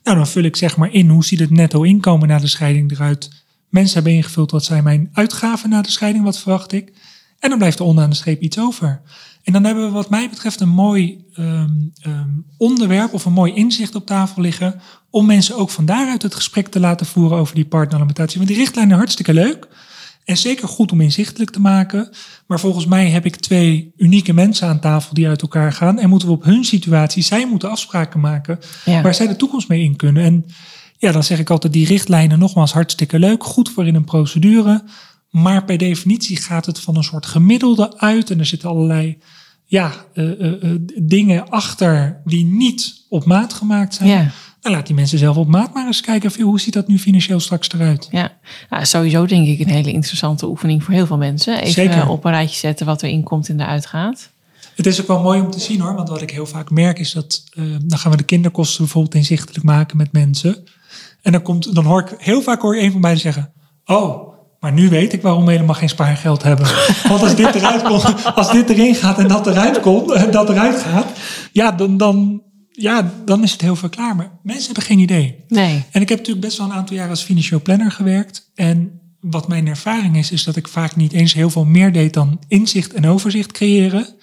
[0.03, 2.91] Nou, dan vul ik zeg maar in hoe ziet het netto inkomen na de scheiding
[2.91, 3.29] eruit.
[3.69, 6.93] Mensen hebben ingevuld wat zijn mijn uitgaven na de scheiding, wat verwacht ik.
[7.39, 9.01] En dan blijft er onderaan de streep iets over.
[9.43, 11.69] En dan hebben we wat mij betreft een mooi ehm,
[12.01, 14.81] ehm, onderwerp of een mooi inzicht op tafel liggen.
[15.09, 18.37] Om mensen ook van daaruit het gesprek te laten voeren over die partneralimentatie.
[18.37, 19.67] Want die richtlijnen hartstikke leuk.
[20.23, 22.09] En zeker goed om inzichtelijk te maken.
[22.47, 25.99] Maar volgens mij heb ik twee unieke mensen aan tafel die uit elkaar gaan.
[25.99, 29.01] En moeten we op hun situatie, zij moeten afspraken maken Ja.
[29.01, 30.23] waar zij de toekomst mee in kunnen.
[30.23, 30.45] En
[30.97, 34.83] ja, dan zeg ik altijd, die richtlijnen nogmaals hartstikke leuk, goed voor in een procedure.
[35.29, 38.29] Maar per definitie gaat het van een soort gemiddelde uit.
[38.29, 39.17] En er zitten allerlei
[39.65, 44.09] ja, eh, eh, eh, dingen achter die niet op maat gemaakt zijn.
[44.09, 46.87] Ja, Dan laat die mensen zelf op maat maar eens kijken, van, hoe ziet dat
[46.87, 48.07] nu financieel straks eruit?
[48.11, 48.31] ja.
[48.69, 51.59] Nou, sowieso denk ik een hele interessante oefening voor heel veel mensen.
[51.59, 52.07] Even Zeker.
[52.07, 54.29] op een rijtje zetten wat er inkomt en eruit gaat.
[54.75, 56.99] Het is ook wel mooi om te zien hoor, want wat ik heel vaak merk
[56.99, 60.63] is dat eh, dan gaan we de kinderkosten bijvoorbeeld inzichtelijk maken met mensen.
[61.21, 63.53] En dan, komt, dan hoor ik heel vaak hoor je een van beiden zeggen:
[63.85, 66.67] Oh, maar nu weet ik waarom we helemaal geen spaargeld hebben.
[67.09, 70.49] Want als dit eruit komt, als dit erin gaat en dat eruit komt, en dat
[70.49, 71.07] eruit gaat,
[71.51, 72.41] ja dan, dan,
[72.71, 74.15] ja, dan is het heel veel klaar.
[74.15, 75.43] Maar mensen hebben geen idee.
[75.47, 75.85] Nee.
[75.91, 78.51] En ik heb natuurlijk best wel een aantal jaar als financieel planner gewerkt.
[78.55, 82.13] En wat mijn ervaring is, is dat ik vaak niet eens heel veel meer deed
[82.13, 84.15] dan inzicht en overzicht creëren.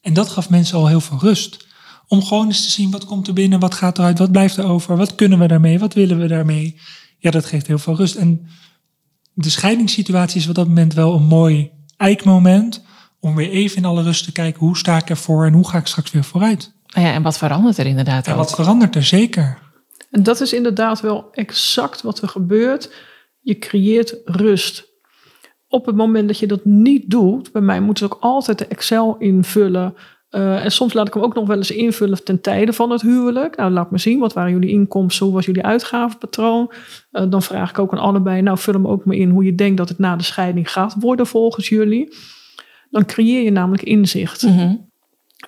[0.00, 1.66] En dat gaf mensen al heel veel rust.
[2.08, 4.64] Om gewoon eens te zien wat komt er binnen, wat gaat eruit, wat blijft er
[4.64, 6.80] over, wat kunnen we daarmee, wat willen we daarmee.
[7.18, 8.14] Ja, dat geeft heel veel rust.
[8.14, 8.46] En
[9.34, 12.82] de scheidingssituatie is op dat moment wel een mooi eikmoment.
[13.24, 15.78] Om weer even in alle rust te kijken, hoe sta ik ervoor en hoe ga
[15.78, 16.72] ik straks weer vooruit.
[16.94, 18.38] Nou ja, en wat verandert er inderdaad En ook?
[18.38, 19.58] wat verandert er zeker?
[20.10, 22.92] En dat is inderdaad wel exact wat er gebeurt.
[23.40, 24.88] Je creëert rust.
[25.68, 28.66] Op het moment dat je dat niet doet, bij mij moeten ze ook altijd de
[28.66, 29.94] Excel invullen.
[30.28, 33.02] Eh, en soms laat ik hem ook nog wel eens invullen ten tijde van het
[33.02, 33.56] huwelijk.
[33.56, 36.72] Nou, laat me zien, wat waren jullie inkomsten, hoe was jullie uitgavenpatroon?
[37.10, 39.54] Eh, dan vraag ik ook aan allebei, nou vul hem ook maar in hoe je
[39.54, 42.12] denkt dat het na de scheiding gaat worden volgens jullie.
[42.94, 44.42] Dan creëer je namelijk inzicht.
[44.42, 44.76] Mhm.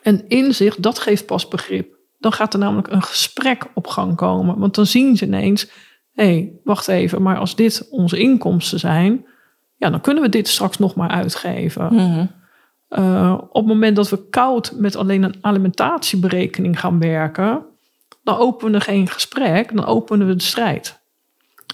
[0.03, 1.95] En inzicht, dat geeft pas begrip.
[2.19, 4.59] Dan gaat er namelijk een gesprek op gang komen.
[4.59, 5.71] Want dan zien ze ineens,
[6.13, 9.27] hé, hey, wacht even, maar als dit onze inkomsten zijn,
[9.77, 11.95] ja, dan kunnen we dit straks nog maar uitgeven.
[11.95, 12.27] Mhm.
[12.91, 17.63] Uh, op het moment dat we koud met alleen een alimentatieberekening gaan werken,
[18.23, 21.01] dan openen we geen gesprek, dan openen we de strijd.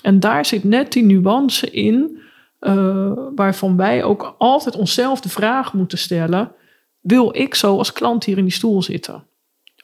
[0.03, 2.22] En daar zit net die nuance in,
[2.63, 6.53] uh, waarvan wij ook altijd onszelf de vraag moeten stellen:
[7.01, 9.25] wil ik zo als klant hier in die stoel zitten?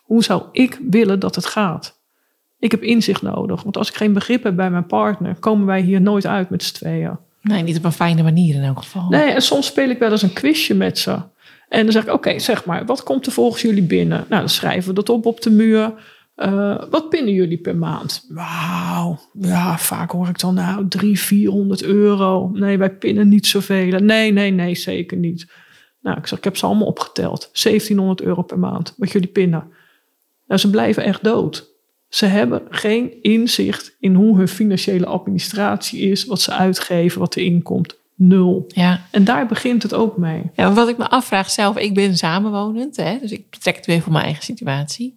[0.03, 2.01] Hoe zou ik willen dat het gaat?
[2.59, 5.81] Ik heb inzicht nodig, want als ik geen begrip heb bij mijn partner, komen wij
[5.81, 7.17] hier nooit uit met z'n tweeën.
[7.43, 9.09] Nee, niet op een fijne manier in elk geval.
[9.09, 11.19] Nee, en soms speel ik wel eens een quizje met ze.
[11.69, 14.25] En dan zeg ik, oké, zeg maar, wat komt er volgens jullie binnen?
[14.29, 15.93] Nou, dan schrijven we dat op op de muur.
[16.39, 18.25] Uh, wat pinnen jullie per maand?
[18.29, 22.51] Wauw, ja, vaak hoor ik dan nou 300, 400 euro.
[22.53, 23.99] Nee, wij pinnen niet zoveel.
[23.99, 25.47] Nee, nee, nee, zeker niet.
[26.01, 27.51] Nou, ik zeg, ik heb ze allemaal opgeteld.
[27.53, 29.73] 1700 euro per maand, wat jullie pinnen.
[30.47, 31.77] Nou, ze blijven echt dood.
[32.09, 37.43] Ze hebben geen inzicht in hoe hun financiële administratie is, wat ze uitgeven, wat er
[37.43, 37.97] inkomt.
[38.15, 38.65] Nul.
[38.69, 39.07] Ja.
[39.11, 40.43] En daar begint het ook mee.
[40.55, 44.01] Ja, wat ik me afvraag zelf, ik ben samenwonend, hè, dus ik betrek het weer
[44.01, 45.17] voor mijn eigen situatie.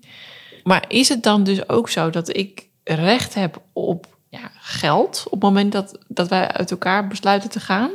[0.63, 5.31] Maar is het dan dus ook zo dat ik recht heb op ja, geld op
[5.31, 7.89] het moment dat, dat wij uit elkaar besluiten te gaan?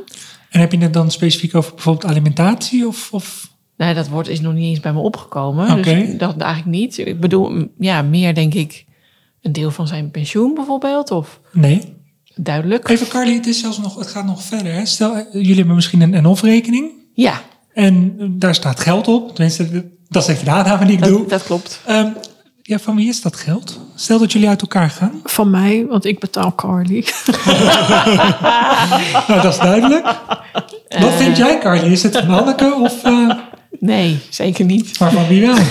[0.51, 3.13] En heb je het dan specifiek over bijvoorbeeld alimentatie of...
[3.13, 3.55] of...
[3.77, 5.79] Nee, dat woord is nog niet eens bij me opgekomen.
[5.79, 6.07] Okay.
[6.07, 6.99] Dus dat eigenlijk niet.
[6.99, 8.85] Ik bedoel, ja, meer denk ik
[9.43, 11.11] een deel van zijn pensioen bijvoorbeeld.
[11.11, 11.41] Of...
[11.53, 11.95] Nee.
[12.35, 12.89] duidelijk.
[12.89, 14.73] Even Carly, het, is zelfs nog, het gaat nog verder.
[14.73, 14.87] Hè?
[14.87, 16.91] Stel, eh, jullie hebben misschien een NOF-rekening.
[17.15, 19.35] Ja, En eh, daar staat geld op.
[19.35, 21.27] Tenminste, dat is even de aanname die ik doe.
[21.27, 21.81] dat, klopt.
[21.87, 22.11] Ehm,
[22.67, 23.81] ja, van wie is dat geld?
[23.95, 25.21] Stel dat jullie uit elkaar gaan.
[25.25, 27.05] Van mij, want ik betaal Carly.
[29.29, 30.05] Nou, dat is duidelijk.
[30.99, 31.93] Wat vind jij, Carly?
[31.93, 33.31] Is het van Hanneke of eh,
[33.81, 34.99] Nee, zeker niet.
[34.99, 35.57] maar van wie wel?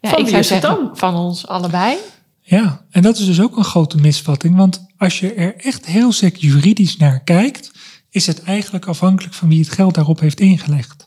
[0.00, 0.96] Ja, Van ik wie zou is het zeggen dan?
[0.96, 1.96] van ons allebei.
[2.40, 4.56] Ja, en dat is dus ook een grote misvatting.
[4.56, 7.70] Want als je er echt heel sec juridisch naar kijkt,
[8.10, 10.99] is het eigenlijk afhankelijk van wie het geld daarop heeft ingelegd.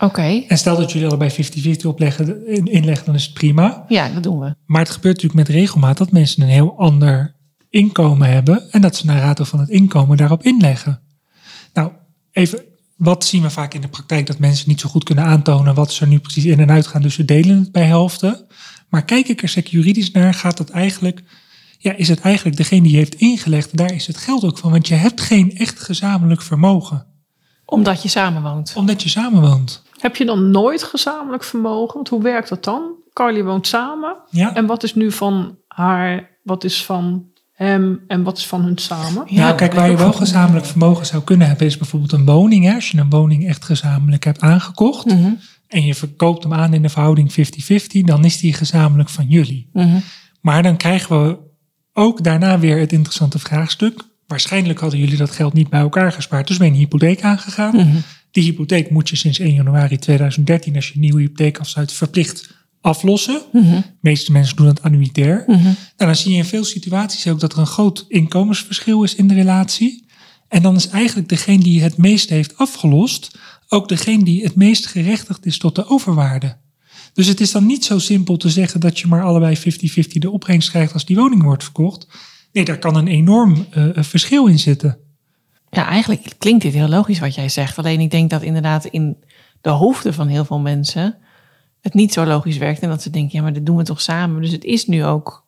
[0.00, 3.84] Oké, En stel dat jullie allebei 50-50 opleggen, in- inleggen, dan is het prima.
[3.88, 4.54] ja, dat doen we.
[4.66, 7.36] Maar het gebeurt natuurlijk met regelmaat dat mensen een heel ander
[7.70, 11.00] inkomen hebben en dat ze naar rato van het inkomen daarop inleggen.
[11.72, 11.92] Nou,
[12.32, 12.62] even,
[12.96, 14.26] wat zien we vaak in de praktijk?
[14.26, 16.86] Dat mensen niet zo goed kunnen aantonen wat ze er nu precies in en uit
[16.86, 18.46] gaan, dus ze delen het bij helften.
[18.88, 21.22] Maar kijk ik er sec juridisch naar, gaat het eigenlijk,
[21.78, 24.88] ja, is het eigenlijk degene die heeft ingelegd, daar is het geld ook van, want
[24.88, 27.06] je hebt geen echt gezamenlijk vermogen,
[27.64, 28.72] Omdat je samenwoont.
[28.76, 29.82] omdat je samenwoont.
[29.98, 31.94] Heb je dan nooit gezamenlijk vermogen?
[31.94, 32.96] Want hoe werkt dat dan?
[33.12, 34.16] Carly woont samen.
[34.30, 34.54] Ja.
[34.54, 38.78] En wat is nu van haar, wat is van hem en wat is van hun
[38.78, 39.24] samen?
[39.26, 40.12] Ja, nou, kijk, waar je wel.
[40.12, 42.64] gezamenlijk vermogen zou kunnen hebben, is bijvoorbeeld een woning.
[42.64, 42.74] Hè?
[42.74, 45.30] Als je een woning echt gezamenlijk hebt aangekocht Mhm,
[45.68, 49.68] en je verkoopt hem aan in de verhouding 50-50, dan is die gezamenlijk van jullie.
[49.72, 49.98] mhm.
[50.40, 51.38] Maar dan krijgen we
[51.92, 54.00] ook daarna weer het interessante vraagstuk.
[54.26, 57.76] Waarschijnlijk hadden jullie dat geld niet bij elkaar gespaard, dus ben je een hypotheek aangegaan.
[57.76, 57.96] Mhm.
[58.38, 62.54] Die hypotheek moet je sinds 1 januari 2013, als je een nieuwe hypotheek afsluit, verplicht
[62.80, 63.42] aflossen.
[63.52, 65.44] Mhm, De meeste mensen doen dat annuitair.
[65.46, 65.62] mhm.
[65.62, 69.26] Nou, dan zie je in veel situaties ook dat er een groot inkomensverschil is in
[69.28, 70.06] de relatie.
[70.48, 74.86] En dan is eigenlijk degene die het meeste heeft afgelost, ook degene die het meest
[74.86, 76.56] gerechtigd is tot de overwaarde.
[77.12, 79.60] Dus het is dan niet zo simpel te zeggen dat je maar allebei 50-50
[80.08, 82.06] de opbrengst krijgt als die woning wordt verkocht.
[82.52, 84.98] Nee, daar kan een enorm eh, verschil in zitten.
[85.70, 87.78] Ja, eigenlijk klinkt dit heel logisch wat jij zegt.
[87.78, 89.24] Alleen ik denk dat inderdaad in
[89.60, 91.18] de hoofden van heel veel mensen
[91.80, 92.80] het niet zo logisch werkt.
[92.80, 94.42] En dat ze denken, ja, maar dat doen we toch samen.
[94.42, 95.46] Dus het is nu ook.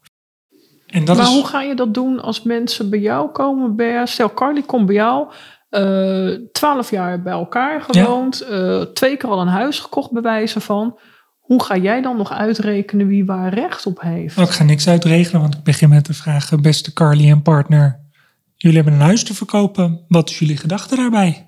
[0.87, 3.77] En dat maar is, hoe ga je dat doen als mensen bij jou komen?
[3.77, 5.29] Bij, stel, Carly komt bij jou,
[5.69, 10.61] eh, twaalf jaar bij elkaar gewoond, eh, twee keer al een huis gekocht bij wijze
[10.61, 10.99] van.
[11.39, 14.39] Hoe ga jij dan nog uitrekenen wie waar recht op heeft?
[14.39, 18.10] Ik ga niks uitregelen, want ik begin met de vraag, eh, beste Carly en partner.
[18.63, 20.01] Jullie hebben een huis te verkopen.
[20.09, 21.47] Wat is jullie gedachte daarbij?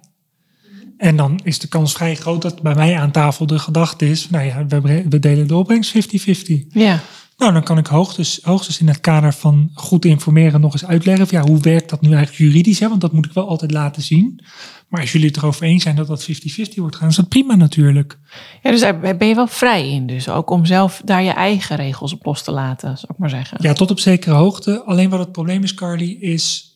[0.96, 4.30] En dan is de kans vrij groot dat bij mij aan tafel de gedachte is,
[4.30, 6.66] nou ja, we, delen de opbrengst 50-50.
[6.68, 7.00] Ja,
[7.36, 11.26] Nou, dan kan ik hoogstens, hoogstens in het kader van goed informeren nog eens uitleggen.
[11.26, 12.78] Van, ja, hoe werkt dat nu eigenlijk juridisch?
[12.78, 12.88] Hè?
[12.88, 14.44] Want dat moet ik wel altijd laten zien.
[14.88, 17.54] Maar als jullie het erover eens zijn dat dat 50-50 wordt gaan, is dat prima
[17.54, 18.18] natuurlijk.
[18.62, 20.06] ja dus daar ben je wel vrij in.
[20.06, 23.30] Dus ook om zelf daar je eigen regels op los te laten, zou ik maar
[23.30, 23.58] zeggen.
[23.60, 24.82] Ja, tot op zekere hoogte.
[24.82, 26.71] Alleen wat het probleem is, Carly, is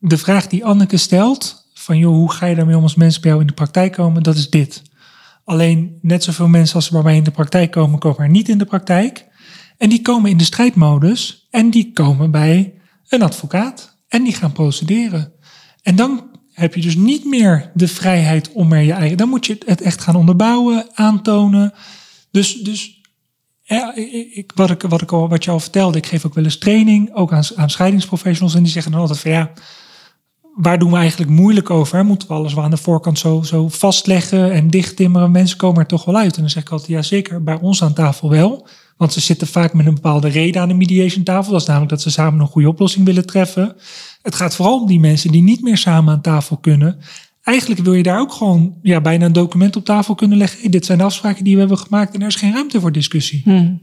[0.00, 3.30] de vraag die Anneke stelt: van joh, hoe ga je daarmee om als mensen bij
[3.30, 4.22] jou in de praktijk komen?
[4.22, 4.82] Dat is dit.
[5.44, 8.48] Alleen net zoveel mensen als ze bij mij in de praktijk komen, komen er niet
[8.48, 9.26] in de praktijk.
[9.78, 12.74] En die komen in de strijdmodus en die komen bij
[13.08, 15.32] een advocaat en die gaan procederen.
[15.82, 19.16] En dan heb je dus niet meer de vrijheid om er je eigen.
[19.16, 21.72] Dan moet je het echt gaan onderbouwen, aantonen.
[22.30, 23.00] Dus, dus
[24.32, 26.58] ik- wat, ik, wat, ik al, wat je al vertelde, ik geef ook wel eens
[26.58, 28.54] training, ook aan, aan scheidingsprofessionals.
[28.54, 29.52] En die zeggen dan altijd van ja,
[30.60, 32.04] waar doen we eigenlijk moeilijk over?
[32.04, 35.30] Moeten we alles wel aan de voorkant zo, zo vastleggen en dichttimmeren?
[35.30, 36.34] Mensen komen er toch wel uit.
[36.34, 38.66] En dan zeg ik altijd, ja zeker, bij ons aan tafel wel.
[38.96, 41.52] Want ze zitten vaak met een bepaalde reden aan de mediation tafel.
[41.52, 43.76] Dat is namelijk dat ze samen een goede oplossing willen treffen.
[44.22, 46.98] Het gaat vooral om die mensen die niet meer samen aan tafel kunnen.
[47.42, 50.70] Eigenlijk wil je daar ook gewoon ja, bijna een document op tafel kunnen leggen.
[50.70, 53.40] Dit zijn de afspraken die we hebben gemaakt en er is geen ruimte voor discussie.
[53.44, 53.74] Hm.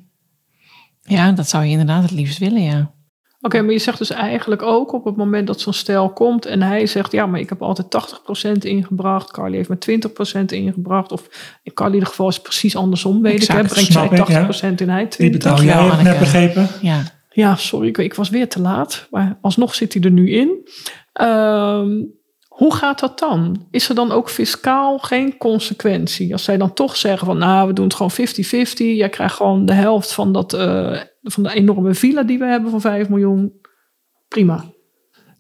[1.02, 2.92] Ja, dat zou je inderdaad het liefst willen, ja.
[3.42, 6.62] Oké, maar je zegt dus eigenlijk ook op het moment dat zo'n stel komt en
[6.62, 11.28] hij zegt, ja, maar ik heb altijd 80% ingebracht, Carly heeft maar 20% ingebracht, of
[11.64, 13.72] in Carly in ieder geval is het precies andersom, weet Exact, ik, hè?
[13.74, 14.52] brengt snap ik, ja.
[14.52, 15.08] zij 80% in, hij 20%.
[15.18, 16.68] Die betaal jij, heb ik net begrepen.
[16.82, 20.32] Ja, Ja, sorry, ik, ik was weer te laat, maar alsnog zit hij er nu
[20.32, 20.70] in.
[21.14, 21.90] Ehm,
[22.58, 23.66] hoe gaat dat dan?
[23.72, 26.32] Is er dan ook fiscaal geen consequentie?
[26.32, 29.66] Als zij dan toch zeggen van, nou, we doen het gewoon 50-50, jij krijgt gewoon
[29.66, 33.52] de helft van, dat, eh, van de enorme villa die we hebben van 5 miljoen.
[34.28, 34.66] Prima.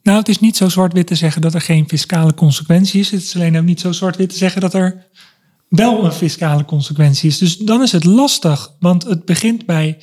[0.02, 3.12] Nou, het is niet zo zwart-wit te zeggen dat er geen fiscale consequentie is.
[3.12, 5.08] Het is alleen ook niet zo zwart-wit te zeggen dat er
[5.70, 7.38] wel een fiscale consequentie is.
[7.38, 9.98] Dus dan is het lastig, want het begint bij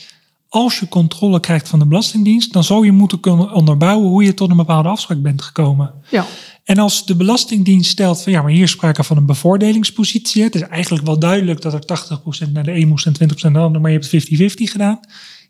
[0.48, 4.35] als je controle krijgt van de Belastingdienst, dan zou je moeten kunnen onderbouwen hoe je
[4.35, 5.94] tot een bepaalde afspraak bent gekomen.
[6.11, 6.24] Ja.
[6.64, 10.42] En als de Belastingdienst stelt van ja, maar hier is sprake van een bevoordelingspositie.
[10.42, 12.09] Het is eigenlijk wel duidelijk dat er
[12.48, 15.00] 80% naar de een moest en 20% naar de ander, maar je hebt 50-50 gedaan.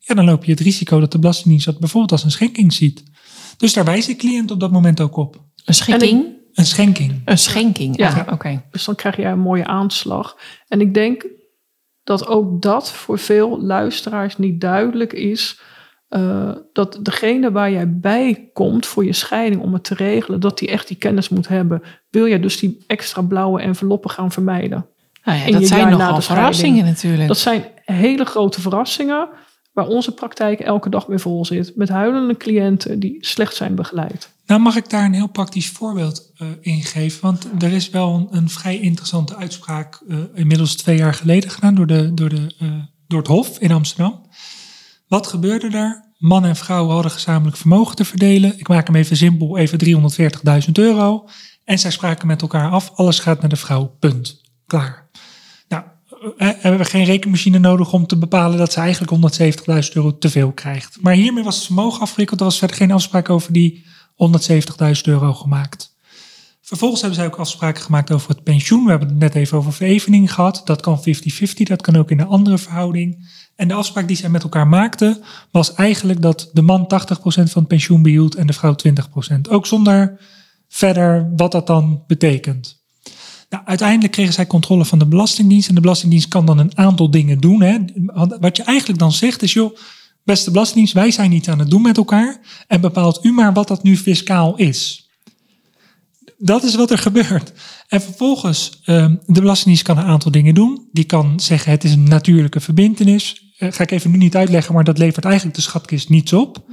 [0.00, 3.02] Ja, dan loop je het risico dat de Belastingdienst dat bijvoorbeeld als een schenking ziet.
[3.56, 5.44] Dus daar wijst de cliënt op dat moment ook op.
[5.64, 6.26] Een schikking?
[6.52, 7.22] Een schenking.
[7.24, 8.16] Een schenking, Ja.
[8.16, 8.32] ja.
[8.32, 8.62] Oké.
[8.70, 10.36] Dus dan krijg je een mooie aanslag.
[10.68, 11.26] En ik denk
[12.02, 15.60] dat ook dat voor veel luisteraars niet duidelijk is.
[16.14, 20.58] Eh, dat degene waar jij bij komt voor je scheiding om het te regelen, dat
[20.58, 21.82] die echt die kennis moet hebben.
[22.10, 24.86] Wil jij dus die extra blauwe enveloppen gaan vermijden?
[25.24, 27.28] Nou ja, dat zijn nogal verrassingen natuurlijk.
[27.28, 29.28] Dat zijn hele grote verrassingen
[29.72, 31.76] waar onze praktijk elke dag weer vol zit.
[31.76, 34.32] Met huilende cliënten die slecht zijn begeleid.
[34.46, 37.22] Nou, mag ik daar een heel praktisch voorbeeld eh in geven?
[37.22, 41.74] Want er is wel een, een vrij interessante uitspraak, eh, inmiddels twee jaar geleden gedaan,
[41.74, 42.68] door, de, door, de, eh,
[43.06, 44.22] door het Hof in Amsterdam.
[45.08, 46.03] Wat gebeurde daar?
[46.24, 48.58] Man en vrouw hadden gezamenlijk vermogen te verdelen.
[48.58, 49.78] Ik maak hem even simpel, even
[50.66, 51.28] 340.000 euro.
[51.64, 54.42] En zij spraken met elkaar af, alles gaat naar de vrouw, punt.
[54.66, 55.08] Klaar.
[55.68, 55.82] Nou,
[56.36, 60.30] eh, hebben we geen rekenmachine nodig om te bepalen dat ze eigenlijk 170.000 euro te
[60.30, 60.98] veel krijgt.
[61.00, 62.40] Maar hiermee was het vermogen afgewikkeld.
[62.40, 63.84] Er was verder geen afspraak over die
[64.16, 65.96] 170.000 euro gemaakt.
[66.60, 68.84] Vervolgens hebben zij ook afspraken gemaakt over het pensioen.
[68.84, 70.62] We hebben het net even over verevening gehad.
[70.64, 71.02] Dat kan 50-50,
[71.68, 73.28] dat kan ook in een andere verhouding.
[73.56, 76.86] En de afspraak die zij met elkaar maakten was eigenlijk dat de man 80%
[77.18, 78.74] van het pensioen behield en de vrouw
[79.34, 79.40] 20%.
[79.48, 80.20] Ook zonder
[80.68, 82.82] verder wat dat dan betekent.
[83.48, 85.68] Nou, uiteindelijk kregen zij controle van de Belastingdienst.
[85.68, 87.62] En de Belastingdienst kan dan een aantal dingen doen.
[87.62, 87.78] Hè.
[88.40, 89.76] Wat je eigenlijk dan zegt is, joh,
[90.24, 92.40] beste Belastingdienst, wij zijn niet aan het doen met elkaar.
[92.66, 95.03] En bepaalt u maar wat dat nu fiscaal is.
[96.44, 97.52] Dat is wat er gebeurt.
[97.88, 100.88] En vervolgens, ehm, de Belastingdienst kan een aantal dingen doen.
[100.92, 103.52] Die kan zeggen, het is een natuurlijke verbintenis.
[103.56, 106.64] Eh, ga ik even nu niet uitleggen, maar dat levert eigenlijk de schatkist niets op.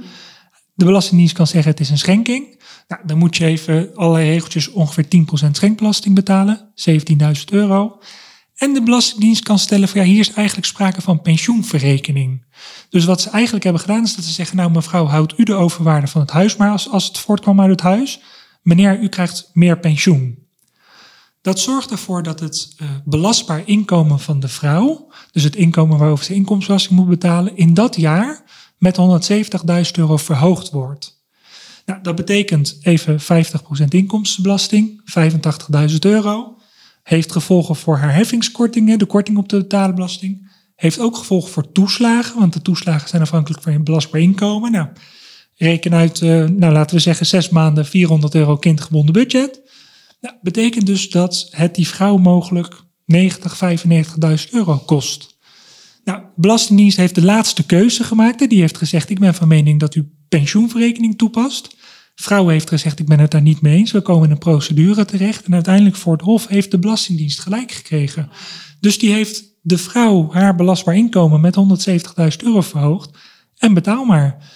[0.74, 2.62] De Belastingdienst kan zeggen, het is een schenking.
[2.88, 6.72] Nou, dan moet je even allerlei regeltjes ongeveer 10% schenkbelasting betalen.
[6.74, 7.98] 17.000 euro.
[8.54, 12.44] En de Belastingdienst kan stellen van ja, hier is eigenlijk sprake van pensioenverrekening.
[12.88, 15.54] Dus wat ze eigenlijk hebben gedaan is dat ze zeggen, nou mevrouw, houdt u de
[15.54, 18.20] overwaarde van het huis maar als, als het voortkwam uit het huis.
[18.62, 20.46] Meneer, u krijgt meer pensioen.
[21.40, 26.24] Dat zorgt ervoor dat het eh, belastbaar inkomen van de vrouw, dus het inkomen waarover
[26.24, 28.42] ze inkomstenbelasting moet betalen, in dat jaar
[28.78, 31.20] met 170.000 euro verhoogd wordt.
[31.86, 33.24] Nou, dat betekent even 50%
[33.88, 35.00] inkomstenbelasting,
[35.90, 36.56] 85.000 euro.
[37.02, 40.50] Heeft gevolgen voor haar heffingskortingen, de korting op de betaalde belasting.
[40.76, 44.72] Heeft ook gevolgen voor toeslagen, want de toeslagen zijn afhankelijk van je belastbaar inkomen.
[44.72, 44.86] Nou,
[45.62, 49.60] reken uit, eh, nou laten we zeggen, zes maanden 400 euro kindgebonden budget.
[50.20, 55.38] Nou, betekent dus dat het die vrouw mogelijk 90, 95.000 euro kost.
[56.04, 58.48] Nou, Belastingdienst heeft de laatste keuze gemaakt.
[58.48, 61.76] Die heeft gezegd, ik ben van mening dat u pensioenverrekening toepast.
[62.14, 63.90] Vrouw heeft gezegd, ik ben het daar niet mee eens.
[63.90, 65.44] We komen in een procedure terecht.
[65.44, 68.30] En uiteindelijk voor het Hof heeft de Belastingdienst gelijk gekregen.
[68.80, 73.10] Dus die heeft de vrouw haar belastbaar inkomen met 170.000 euro verhoogd.
[73.56, 74.50] En betaal maar.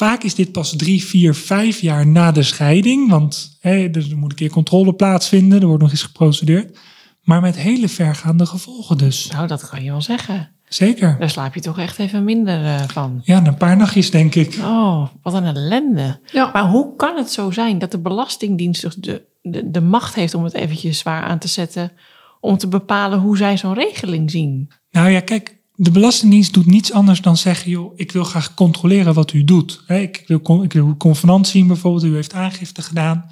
[0.00, 3.10] Vaak is dit pas drie, vier, vijf jaar na de scheiding.
[3.10, 5.60] Want hè, dus er moet een keer controle plaatsvinden.
[5.60, 6.78] Er wordt nog eens geprocedeerd.
[7.22, 9.30] Maar met hele vergaande gevolgen dus.
[9.32, 10.50] Nou, dat kan je wel zeggen.
[10.68, 11.16] Zeker.
[11.18, 13.20] Daar slaap je toch echt even minder eh, van.
[13.24, 14.58] Ja, een paar nachtjes denk ik.
[14.60, 16.20] Oh, wat een ellende.
[16.32, 16.50] Ja.
[16.52, 20.34] Maar hoe kan het zo zijn dat de Belastingdienst dus de, de, de macht heeft
[20.34, 21.92] om het eventjes zwaar aan te zetten,
[22.40, 24.70] om te bepalen hoe zij zo'n regeling zien?
[24.90, 29.14] Nou ja, kijk, de Belastingdienst doet niets anders dan zeggen, joh, ik wil graag controleren
[29.14, 29.82] wat u doet.
[29.86, 33.30] Ik wil, ik wil uw convenant zien bijvoorbeeld, u heeft aangifte gedaan.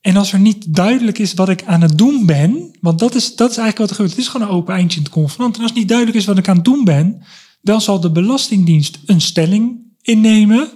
[0.00, 3.36] En als er niet duidelijk is wat ik aan het doen ben, want dat is,
[3.36, 4.16] dat is eigenlijk wat er gebeurt.
[4.16, 5.56] Het is gewoon een open eindje in het convenant.
[5.56, 7.22] En als niet duidelijk is wat ik aan het doen ben,
[7.62, 10.70] dan zal de Belastingdienst een stelling innemen,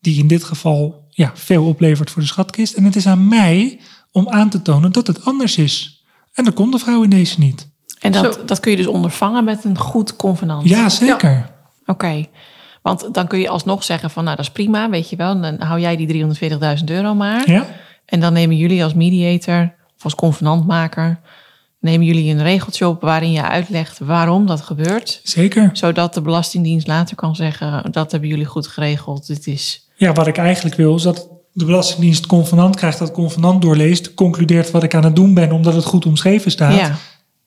[0.00, 2.74] die in dit geval ja, veel oplevert voor de schatkist.
[2.74, 3.80] En het is aan mij
[4.12, 6.04] om aan te tonen dat het anders is.
[6.32, 7.71] En dat kon de vrouw in deze niet.
[8.02, 8.44] En dat, Zo.
[8.44, 10.68] dat kun je dus ondervangen met een goed convenant.
[10.68, 11.50] Ja, zeker.
[11.86, 12.26] Oké.
[12.82, 15.40] Want dan kun je alsnog zeggen van, nou dat is prima, weet je wel.
[15.40, 16.26] Dan hou jij die
[16.78, 17.50] 340.000 euro maar.
[17.50, 17.66] Ja,
[18.06, 21.20] En dan nemen jullie als mediator of als convenantmaker,
[21.80, 25.20] nemen jullie een regeltje op waarin je uitlegt waarom dat gebeurt.
[25.22, 25.70] zeker.
[25.72, 29.26] Zodat de Belastingdienst later kan zeggen, dat hebben jullie goed geregeld.
[29.26, 33.10] Dit is, Ja, wat ik eigenlijk wil is dat de Belastingdienst het convenant krijgt, dat
[33.12, 36.74] convenant doorleest, concludeert wat ik aan het doen ben, omdat het goed omschreven staat.
[36.74, 36.96] ja.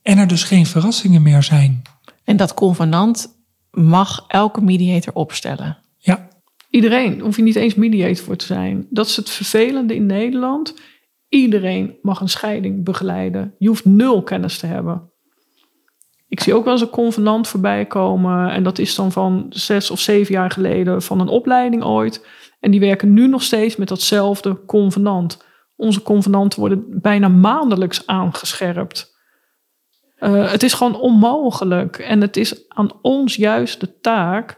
[0.05, 1.81] En er dus geen verrassingen meer zijn.
[2.23, 5.77] En dat convenant mag elke mediator opstellen.
[5.97, 6.27] Ja,
[6.75, 8.87] Iedereen, hoef je niet eens mediator voor te zijn.
[8.89, 10.79] Dat is het vervelende in Nederland.
[11.29, 13.55] Iedereen mag een scheiding begeleiden.
[13.57, 15.11] Je hoeft nul kennis te hebben.
[16.27, 18.51] Ik zie ook wel eens een convenant voorbij komen.
[18.51, 22.27] En dat is dan van zes of zeven jaar geleden van een opleiding ooit.
[22.59, 25.45] En die werken nu nog steeds met datzelfde convenant.
[25.75, 29.14] Onze convenanten worden bijna maandelijks aangescherpt.
[30.15, 31.97] Eh, het is gewoon onmogelijk.
[31.97, 34.57] En het is aan ons juist de taak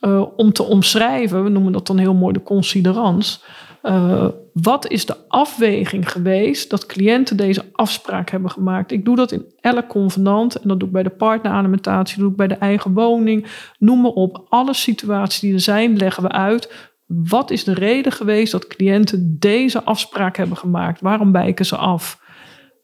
[0.00, 3.44] uh, om te omschrijven, we noemen dat dan heel mooi de considerans.
[3.82, 8.92] Uh, wat is de afweging geweest dat cliënten deze afspraak hebben gemaakt?
[8.92, 12.36] Ik doe dat in elk convenant en dat doe ik bij de partneralimentatie, doe ik
[12.36, 13.46] bij de eigen woning.
[13.78, 14.46] Noem maar op.
[14.48, 16.92] Alle situaties die er zijn, leggen we uit.
[17.06, 21.00] Wat is de reden geweest dat cliënten deze afspraak hebben gemaakt?
[21.00, 22.20] Waarom wijken ze af?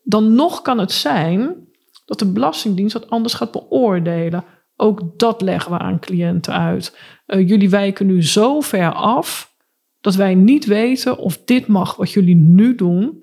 [0.03, 1.65] Dan nog kan het zijn
[2.05, 4.45] dat de Belastingdienst dat anders gaat beoordelen.
[4.77, 6.99] Ook dat leggen we aan cliënten uit.
[7.27, 9.55] Uh, jullie wijken nu zo ver af
[10.01, 13.23] dat wij niet weten of dit mag wat jullie nu doen.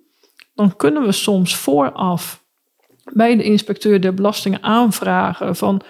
[0.53, 2.45] Dan kunnen we soms vooraf
[3.13, 5.82] bij de inspecteur der belastingen aanvragen van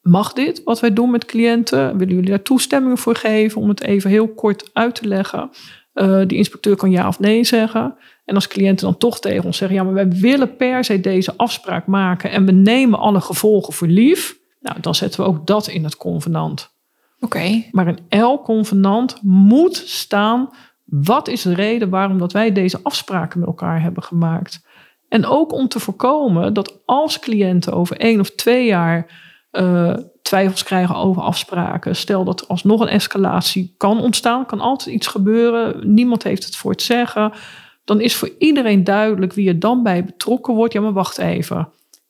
[0.00, 1.98] mag dit wat wij doen met cliënten?
[1.98, 3.60] Willen jullie daar toestemming voor geven?
[3.60, 5.50] Om het even heel kort uit te leggen.
[5.94, 7.96] Uh, die inspecteur kan ja of nee zeggen.
[8.28, 11.32] En als cliënten dan toch tegen ons zeggen: ja, maar wij willen per se deze
[11.36, 14.38] afspraak maken en we nemen alle gevolgen voor lief.
[14.60, 16.76] Nou, dan zetten we ook dat in het convenant.
[17.20, 17.64] Oké.
[17.70, 20.50] Maar in elk convenant moet staan:
[20.84, 24.66] wat is de reden waarom dat wij deze afspraken met elkaar hebben gemaakt?
[25.08, 30.62] En ook om te voorkomen dat als cliënten over één of twee jaar uh, twijfels
[30.62, 31.96] krijgen over afspraken.
[31.96, 35.94] Stel dat er alsnog een escalatie kan ontstaan, kan altijd iets gebeuren.
[35.94, 37.32] Niemand heeft het voor het zeggen.
[37.88, 40.72] Dan is voor iedereen duidelijk wie er dan bij betrokken wordt.
[40.72, 41.68] Ja, maar wacht even.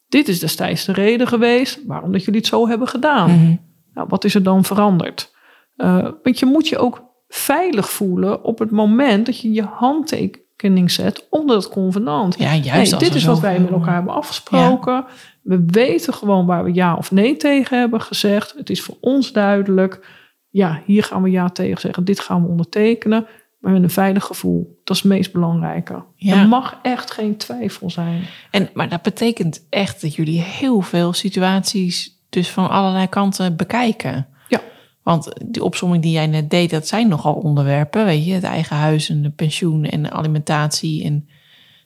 [0.08, 3.30] Dit is destijds de reden geweest waarom dat jullie het zo hebben gedaan.
[3.30, 3.54] Mhm.
[3.94, 5.34] Nou, wat is er dan veranderd?
[5.76, 10.90] Uh, want je moet je ook veilig voelen op het moment dat je je handtekening
[10.90, 12.38] zet onder het convenant.
[12.38, 12.90] Ja, juist.
[12.90, 14.92] Nee, dit is wat wij met elkaar hebben afgesproken.
[14.92, 15.06] Ja.
[15.42, 18.54] We weten gewoon waar we ja of nee tegen hebben gezegd.
[18.56, 20.06] Het is voor ons duidelijk.
[20.48, 22.04] Ja, hier gaan we ja tegen zeggen.
[22.04, 23.26] Dit gaan we ondertekenen.
[23.58, 24.80] Maar met een veilig gevoel.
[24.84, 26.04] Dat is het meest belangrijke.
[26.16, 26.40] Ja.
[26.40, 28.22] Er mag echt geen twijfel zijn.
[28.50, 34.26] En, maar dat betekent echt dat jullie heel veel situaties dus van allerlei kanten bekijken.
[34.48, 34.60] Ja.
[35.02, 38.04] Want die opzomming die jij net deed, dat zijn nogal onderwerpen.
[38.04, 41.28] Weet je, het eigen huis en de pensioen en de alimentatie en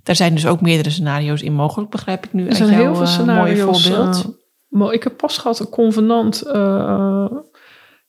[0.03, 2.47] daar zijn dus ook meerdere scenario's in mogelijk, begrijp ik nu.
[2.47, 3.59] Er zijn jouw, heel veel scenario's.
[3.59, 4.25] Mooie voorbeeld.
[4.27, 4.33] Uh,
[4.69, 6.47] maar ik heb pas gehad een convenant.
[6.47, 7.27] Uh,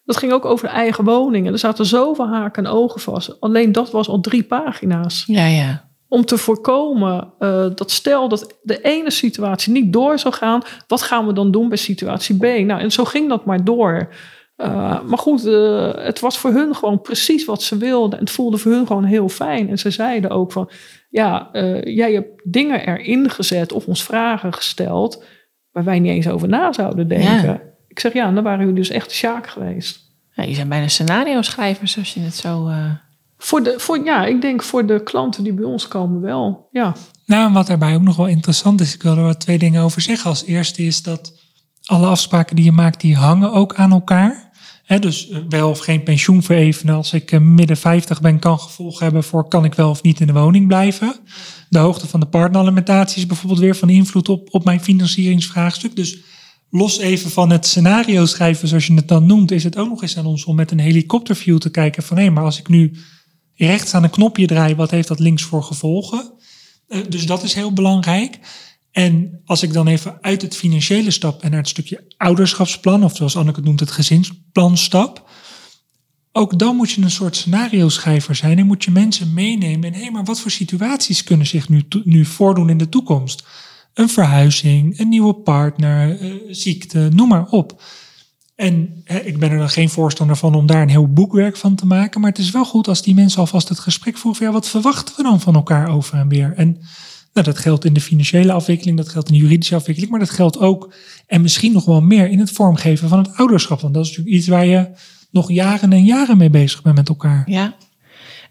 [0.04, 1.54] dat ging ook over de eigen woningen.
[1.54, 3.40] Er zaten zoveel haken en ogen vast.
[3.40, 5.24] Alleen dat was al drie pagina's.
[5.28, 5.92] Ja, ja.
[6.08, 11.02] Om te voorkomen uh, dat stel dat de ene situatie niet door zou gaan, wat
[11.02, 12.66] gaan we dan doen bij situatie B?
[12.66, 14.10] Nou, en zo ging dat maar door.
[14.58, 18.20] Uh, maar goed, uh, het was voor hun gewoon precies wat ze wilden.
[18.20, 19.70] En het voelde voor hun gewoon heel fijn.
[19.70, 20.70] En ze zeiden ook van,
[21.10, 21.50] ja,
[21.84, 25.24] jij hebt dingen erin gezet of ons vragen gesteld
[25.72, 27.44] waar wij niet eens over na zouden denken.
[27.44, 27.73] Ja.
[27.94, 30.00] Ik zeg ja, dan waren jullie dus echt de sjaak geweest.
[30.36, 32.68] Ja, je zijn bijna scenario-schrijvers als je het zo.
[32.68, 32.92] Uh...
[33.38, 36.68] Voor de, voor, ja, ik denk voor de klanten die bij ons komen wel.
[36.72, 36.96] Ja.
[37.26, 39.82] Nou, en wat daarbij ook nog wel interessant is, ik wil er wat twee dingen
[39.82, 40.30] over zeggen.
[40.30, 41.34] Als eerste is dat
[41.86, 44.52] alle afspraken die je maakt, die hangen ook aan elkaar.
[44.84, 49.24] He, dus wel of geen pensioen verevenen als ik midden 50 ben, kan gevolgen hebben
[49.24, 51.16] voor kan ik wel of niet in de woning blijven.
[51.70, 55.96] De hoogte van de partneralimentatie is bijvoorbeeld weer van invloed op, op mijn financieringsvraagstuk.
[55.96, 56.18] Dus
[56.76, 60.02] los even van het scenario schrijven, zoals je het dan noemt, is het ook nog
[60.02, 62.98] eens aan ons om met een helikopterview te kijken van hé, maar als ik nu
[63.56, 66.32] rechts aan een knopje draai, wat heeft dat links voor gevolgen?
[67.10, 68.40] Dus dat is heel belangrijk.
[68.92, 73.16] En als ik dan even uit het financiële stap en naar het stukje ouderschapsplan, of
[73.16, 75.30] zoals Anneke het noemt, het gezinsplan stap.
[76.32, 79.84] Ook dan moet je een soort scenario schrijver zijn en moet je mensen meenemen.
[79.84, 83.44] En hé, hey, maar wat voor situaties kunnen zich nu, nu voordoen in de toekomst?
[83.94, 87.82] Een verhuizing, een nieuwe partner, uh, ziekte, noem maar op.
[88.56, 91.86] En ik ben er dan geen voorstander van om daar een heel boekwerk van te
[91.86, 92.22] maken.
[92.22, 94.46] Maar het is wel goed als die mensen alvast het gesprek voeren.
[94.46, 96.54] Ja, wat verwachten we dan van elkaar over en weer?
[96.56, 96.78] En
[97.34, 100.30] nou, dat geldt in de financiële afwikkeling, dat geldt in de juridische afwikkeling, maar dat
[100.30, 100.94] geldt ook
[101.28, 103.82] en misschien nog wel meer in het vormgeven van het ouderschap.
[103.82, 104.90] Want dat is natuurlijk iets waar je
[105.32, 107.44] nog jaren en jaren mee bezig bent met elkaar.
[107.46, 107.76] Ja,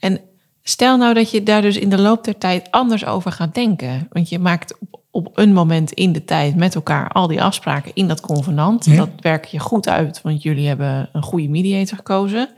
[0.00, 0.20] en
[0.62, 4.08] stel nou dat je daar dus in de loop der tijd anders over gaat denken.
[4.10, 7.90] Want je maakt op, op een moment in de tijd met elkaar al die afspraken
[7.94, 8.84] in dat convenant.
[8.84, 8.96] Ja.
[8.96, 12.48] Dat werk je goed uit, want jullie hebben een goede mediator gekozen.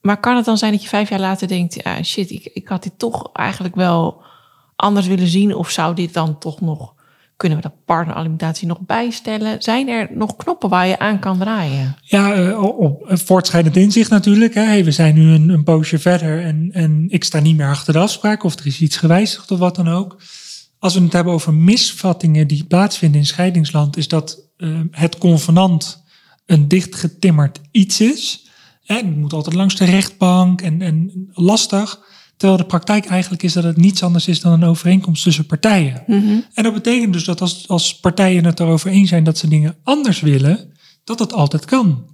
[0.00, 2.68] Maar kan het dan zijn dat je vijf jaar later denkt, ja shit, ik, ik
[2.68, 4.22] had dit toch eigenlijk wel
[4.76, 5.54] anders willen zien?
[5.54, 6.94] Of zou dit dan toch nog,
[7.42, 9.62] kunnen we dat partneralimentatie nog bijstellen?
[9.62, 11.96] Zijn er nog knoppen waar je aan kan draaien?
[12.02, 14.54] Ja, uh, op voortschrijdend inzicht natuurlijk.
[14.54, 17.92] Hey, we zijn nu een, een poosje verder en, en ik sta niet meer achter
[17.92, 20.22] de afspraak of er is iets gewijzigd of wat dan ook.
[20.78, 26.04] Als we het hebben over misvattingen die plaatsvinden in scheidingsland, is dat uh, het convenant
[26.46, 28.48] een dichtgetimmerd iets is.
[28.82, 32.00] Hè, het moet altijd langs de rechtbank en, en lastig.
[32.42, 36.02] Terwijl de praktijk eigenlijk is dat het niets anders is dan een overeenkomst tussen partijen.
[36.06, 36.44] Mm-hmm.
[36.54, 39.76] En dat betekent dus dat als, als partijen het erover eens zijn dat ze dingen
[39.82, 40.72] anders willen,
[41.04, 42.06] dat dat altijd kan.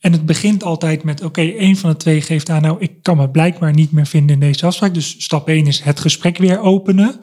[0.00, 3.16] En het begint altijd met, oké, één van de twee geeft aan, nou, ik kan
[3.16, 4.94] me blijkbaar niet meer vinden in deze afspraak.
[4.94, 7.20] Dus stap één is het gesprek weer openen.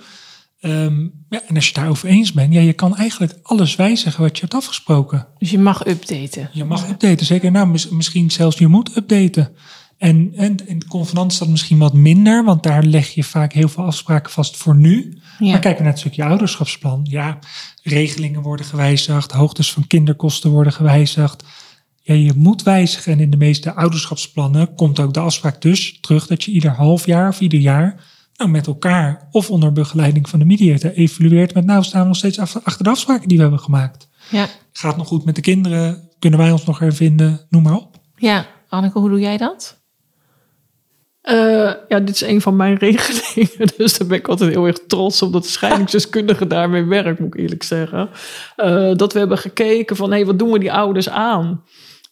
[0.59, 4.35] Ehm, ja, en als je daarover eens bent, ja, je kan eigenlijk alles wijzigen wat
[4.35, 5.27] je hebt afgesproken.
[5.37, 6.49] Dus je mag updaten.
[6.53, 7.51] Je mag updaten, zeker.
[7.51, 9.55] Nou, mis- misschien zelfs je moet updaten.
[10.02, 13.68] En, en in convenant is dat misschien wat minder, want daar leg je vaak heel
[13.70, 15.20] veel afspraken vast voor nu.
[15.39, 15.52] Ja.
[15.52, 16.99] Maar kijken we naar het stukje ouderschapsplan.
[17.10, 17.39] Ja,
[17.84, 21.43] regelingen worden gewijzigd, hoogtes van kinderkosten worden gewijzigd.
[22.02, 23.12] Ja, je moet wijzigen.
[23.12, 27.06] En in de meeste ouderschapsplannen komt ook de afspraak dus terug dat je ieder half
[27.06, 28.04] jaar of ieder jaar
[28.36, 32.18] nou, met elkaar of onder begeleiding van de mediator evalueert met nou staan we nog
[32.18, 34.08] steeds achter de afspraken die we hebben gemaakt.
[34.32, 34.47] Ja.
[34.74, 36.10] Gaat het nog goed met de kinderen?
[36.20, 37.45] Kunnen wij ons nog hervinden?
[37.49, 37.99] Noem maar op.
[38.16, 38.45] ja.
[38.70, 39.80] Anneke, hoe doe jij dat?
[41.22, 43.74] Eh, ja, dit is een van mijn regelingen.
[43.78, 47.34] Dus daar ben ik altijd heel erg trots op dat de scheidingsdeskundige daarmee werkt, moet
[47.34, 48.09] ik eerlijk zeggen.
[48.55, 51.63] Eh, dat we hebben gekeken van, hé, wat doen we die ouders aan?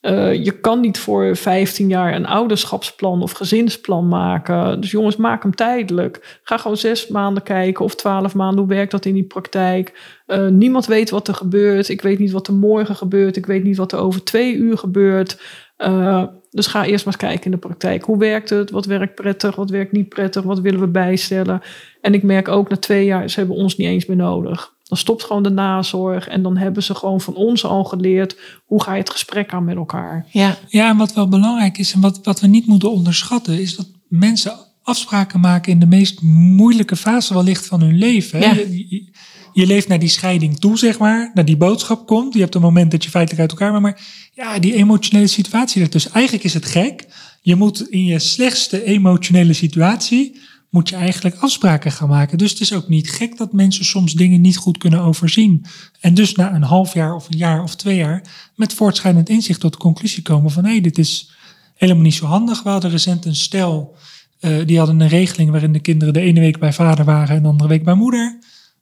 [0.01, 4.81] Eh, je kan niet voor 15 jaar een ouderschapsplan of gezinsplan maken.
[4.81, 6.39] Dus jongens, maak hem tijdelijk.
[6.43, 8.59] Ga gewoon zes maanden kijken of twaalf maanden.
[8.59, 10.17] Hoe werkt dat in die praktijk?
[10.49, 11.89] Niemand weet wat er gebeurt.
[11.89, 13.35] Ik weet niet wat er morgen gebeurt.
[13.35, 15.37] Ik weet niet wat er over twee uur gebeurt.
[15.79, 18.03] Eh, dus ga eerst maar eens kijken in de praktijk.
[18.03, 18.69] Hoe werkt het?
[18.71, 19.55] Wat werkt prettig?
[19.55, 20.43] Wat werkt niet prettig?
[20.43, 21.61] Wat willen we bijstellen?
[22.01, 24.73] En ik merk ook na twee jaar, ze hebben ons niet eens meer nodig.
[24.83, 28.35] Dan stopt gewoon de nazorg en dan hebben ze gewoon van ons al geleerd
[28.65, 30.25] hoe ga je het gesprek aan met elkaar.
[30.31, 30.57] Ja.
[30.67, 33.87] Ja, en wat wel belangrijk is en wat, wat we niet moeten onderschatten, is dat
[34.07, 38.39] mensen afspraken maken in de meest moeilijke fase wellicht van hun leven.
[38.39, 38.45] hè.
[38.45, 38.53] Ja.
[38.53, 39.07] Je, je-
[39.53, 42.33] je leeft naar die scheiding toe, zeg maar, naar die boodschap komt.
[42.33, 44.01] Je hebt een moment dat je feitelijk uit elkaar bent, maar
[44.39, 46.11] ja, die emotionele situatie ertussen.
[46.11, 47.05] Eigenlijk is het gek.
[47.41, 52.37] Je moet in je slechtste emotionele situatie, moet je eigenlijk afspraken gaan maken.
[52.37, 55.65] Dus het is ook niet gek dat mensen soms dingen niet goed kunnen overzien.
[55.99, 59.59] En dus na een half jaar of een jaar of twee jaar met voortschrijdend inzicht
[59.59, 61.31] tot de conclusie komen van hé, dit is
[61.75, 62.63] helemaal niet zo handig.
[62.63, 63.95] We hadden recent een stel,
[64.39, 67.41] eh, die hadden een regeling waarin de kinderen de ene week bij vader waren en
[67.41, 68.38] de andere week bij moeder.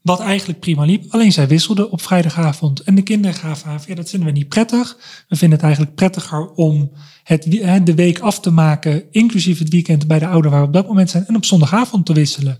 [0.08, 1.06] Wat eigenlijk prima liep.
[1.10, 2.80] Alleen zij wisselden op vrijdagavond.
[2.80, 4.98] En de kinderen gaven aan, ja, dat vinden we niet prettig.
[5.28, 6.92] We vinden het eigenlijk prettiger om
[7.24, 7.44] het,
[7.84, 10.88] de week af te maken, inclusief het weekend bij de ouder waar we op dat
[10.88, 12.60] moment zijn, en op zondagavond te wisselen.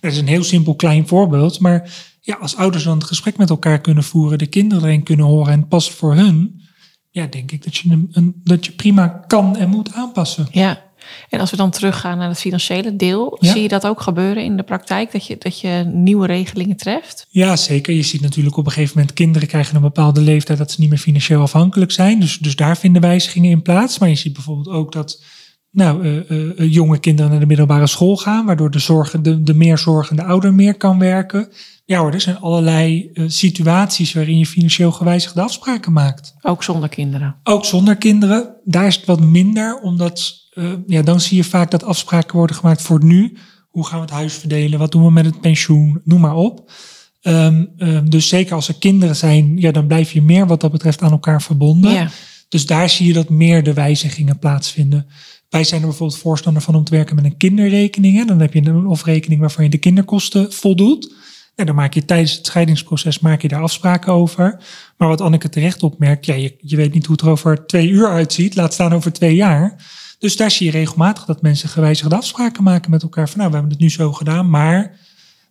[0.00, 1.90] Dat is een heel simpel klein voorbeeld, maar
[2.20, 5.52] ja, als ouders dan het gesprek met elkaar kunnen voeren, de kinderen erin kunnen horen
[5.52, 6.62] en pas voor hun,
[7.10, 10.46] ja, denk ik dat je, een- dat je prima kan en moet aanpassen.
[10.50, 10.86] Ja.
[11.28, 13.52] En als we dan teruggaan naar het financiële deel, Ja.
[13.52, 15.12] zie je dat ook gebeuren in de praktijk?
[15.12, 17.26] Dat je, dat je nieuwe regelingen treft?
[17.28, 17.94] Ja, zeker.
[17.94, 20.88] Je ziet natuurlijk op een gegeven moment kinderen krijgen een bepaalde leeftijd dat ze niet
[20.90, 22.20] meer financieel afhankelijk zijn.
[22.20, 23.98] Dus, dus daar vinden wijzigingen in plaats.
[23.98, 25.22] Maar je ziet bijvoorbeeld ook dat
[25.70, 29.42] nou, eh, eh, eh, jonge kinderen naar de middelbare school gaan, waardoor de, zorgen, de,
[29.42, 31.48] de meer zorgende ouder meer kan werken.
[31.88, 36.34] Ja hoor, er zijn allerlei eh, situaties waarin je financieel gewijzigde afspraken maakt.
[36.42, 37.36] Ook zonder kinderen.
[37.42, 41.70] Ook zonder kinderen, daar is het wat minder, omdat eh, ja, dan zie je vaak
[41.70, 43.36] dat afspraken worden gemaakt voor nu.
[43.68, 44.78] Hoe gaan we het huis verdelen?
[44.78, 46.00] Wat doen we met het pensioen?
[46.04, 46.70] Noem maar op.
[47.20, 50.72] Ehm, ehm, dus zeker als er kinderen zijn, ja, dan blijf je meer wat dat
[50.72, 51.92] betreft aan elkaar verbonden.
[51.92, 52.10] Ja.
[52.48, 55.06] Dus daar zie je dat meer de wijzigingen plaatsvinden.
[55.48, 58.16] Wij zijn er bijvoorbeeld voorstander van om te werken met een kinderrekening.
[58.16, 58.24] Hè.
[58.24, 61.16] Dan heb je een of-rekening waarvan je de kinderkosten voldoet.
[61.58, 64.58] En dan maak je tijdens het scheidingsproces maak je daar afspraken over.
[64.96, 67.88] Maar wat Anneke terecht opmerkt, ja, je, je weet niet hoe het er over twee
[67.88, 69.76] uur uitziet, laat staan over twee jaar.
[70.18, 73.28] Dus daar zie je regelmatig dat mensen gewijzigde afspraken maken met elkaar.
[73.28, 74.96] Van nou, we hebben het nu zo gedaan, maar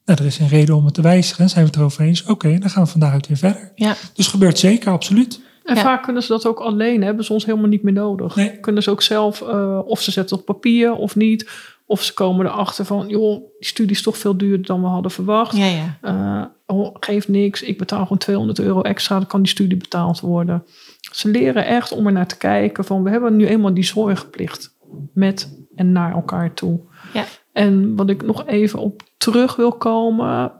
[0.05, 1.49] nou, er is een reden om het te wijzigen.
[1.49, 2.23] Zijn we het erover eens?
[2.23, 3.71] Oké, dan gaan we van daaruit weer verder.
[3.75, 3.95] Ja.
[4.13, 5.41] Dus gebeurt zeker, absoluut.
[5.63, 5.81] En Ja.
[5.81, 8.35] vaak kunnen ze dat ook alleen, hebben ze ons helemaal niet meer nodig.
[8.35, 8.59] Nee.
[8.59, 11.49] Kunnen ze ook zelf, eh, of ze zetten het op papier of niet.
[11.89, 15.11] Of ze komen erachter van, joh, die studie is toch veel duurder dan we hadden
[15.11, 15.57] verwacht.
[15.57, 15.97] Ja, ja.
[16.01, 20.19] Eh, oh, geeft niks, ik betaal gewoon 200 euro extra, dan kan die studie betaald
[20.19, 20.63] worden.
[21.11, 24.75] Ze leren echt om er naar te kijken van, we hebben nu eenmaal die zorgplicht
[25.13, 26.79] met en naar elkaar toe.
[27.13, 27.25] Ja.
[27.53, 30.51] En wat ik nog even op terug wil komen,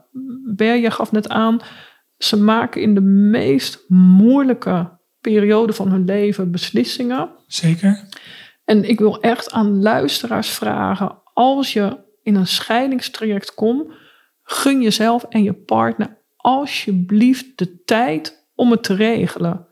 [0.54, 1.60] Berja gaf net aan,
[2.18, 7.28] ze maken in de meest moeilijke periode van hun leven beslissingen.
[7.46, 8.08] Zeker.
[8.68, 13.92] En ik wil echt aan luisteraars vragen: als je in een scheidingstraject komt,
[14.42, 19.66] gun jezelf en je partner alsjeblieft de tijd om het te regelen.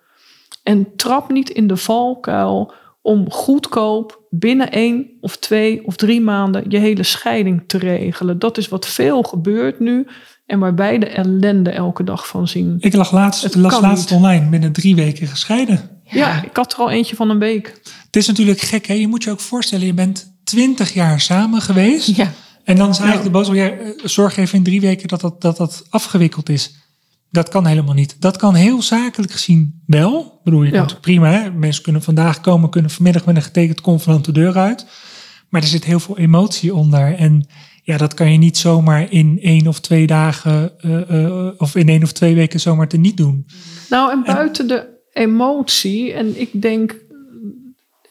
[0.62, 2.72] En trap niet in de valkuil
[3.02, 8.38] om goedkoop binnen één of twee of drie maanden je hele scheiding te regelen.
[8.38, 10.06] Dat is wat veel gebeurt nu
[10.46, 12.76] en waar wij de ellende elke dag van zien.
[12.78, 14.18] Ik lag laatst, Het las kan laatst niet.
[14.18, 15.95] online binnen drie weken gescheiden.
[16.10, 16.42] Ja.
[16.42, 17.80] ik had er al eentje van een week.
[18.06, 18.94] Het is natuurlijk gek, hè?
[18.94, 22.16] Je moet je ook voorstellen, je bent twintig jaar samen geweest.
[22.16, 22.32] Ja.
[22.64, 25.40] En dan is eigenlijk de boodschap, ja, eh, zorg even in drie weken dat dat,
[25.40, 26.74] dat dat afgewikkeld is.
[27.30, 28.16] dat kan helemaal niet.
[28.20, 30.20] Dat kan heel zakelijk gezien wel.
[30.20, 30.86] Ik bedoel, je Ja.
[31.00, 31.50] prima, hè?
[31.50, 34.86] mensen kunnen vandaag komen, kunnen vanmiddag met een getekend convenant de deur uit.
[35.48, 37.14] Maar er zit heel veel emotie onder.
[37.14, 37.46] En
[37.82, 41.88] ja, dat kan je niet zomaar in één of twee dagen eh, eh, of in
[41.88, 43.46] één of twee weken zomaar te niet doen.
[43.90, 46.96] Nou, en buiten de emotie, en ik denk,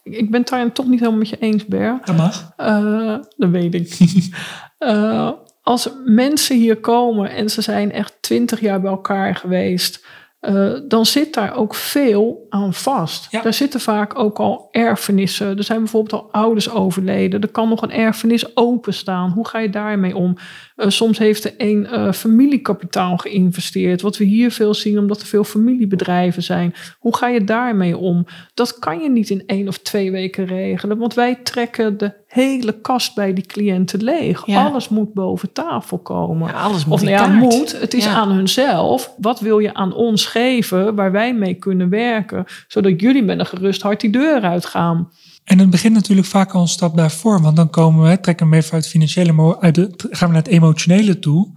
[0.03, 1.99] ik ben het daar toch niet helemaal met je eens, Ber.
[2.05, 2.53] Dat mag.
[2.57, 3.97] Eh, dat weet ik.
[4.77, 5.31] Eh,
[5.61, 10.05] als mensen hier komen en ze zijn echt twintig jaar bij elkaar geweest,
[10.45, 13.27] eh, dan zit daar ook veel aan vast.
[13.31, 13.41] Ja.
[13.41, 15.57] Daar zitten vaak ook al erfenissen.
[15.57, 17.41] Er zijn bijvoorbeeld al ouders overleden.
[17.41, 19.31] Er kan nog een erfenis openstaan.
[19.31, 20.37] Hoe ga je daarmee om?
[20.75, 24.01] Eh, soms heeft er een eh, familiekapitaal geïnvesteerd.
[24.01, 26.73] Wat we hier veel zien, omdat er veel familiebedrijven zijn.
[26.99, 28.25] Hoe ga je daarmee om?
[28.53, 30.97] Dat kan je niet in één of twee weken regelen.
[30.97, 34.45] Want wij trekken de hele kast bij die cliënten leeg.
[34.45, 34.65] Ja.
[34.65, 36.47] Alles moet boven tafel komen.
[36.47, 37.79] Ja, alles moet Of nou ja, moet.
[37.79, 38.13] Het is Ja.
[38.13, 39.13] aan hunzelf.
[39.17, 42.45] Wat wil je aan ons geven waar wij mee kunnen werken?
[42.67, 45.09] Zodat jullie met een gerust hart die deur uitgaan.
[45.43, 47.41] En het begint natuurlijk vaak al een stap daarvoor.
[47.41, 50.33] Want dan komen we, trekken we even uit het financiële, maar uit de, gaan we
[50.33, 51.47] naar het emotionele toe.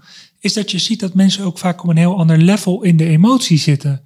[0.41, 3.05] Is dat je ziet dat mensen ook vaak op een heel ander level in de
[3.05, 4.03] emotie zitten.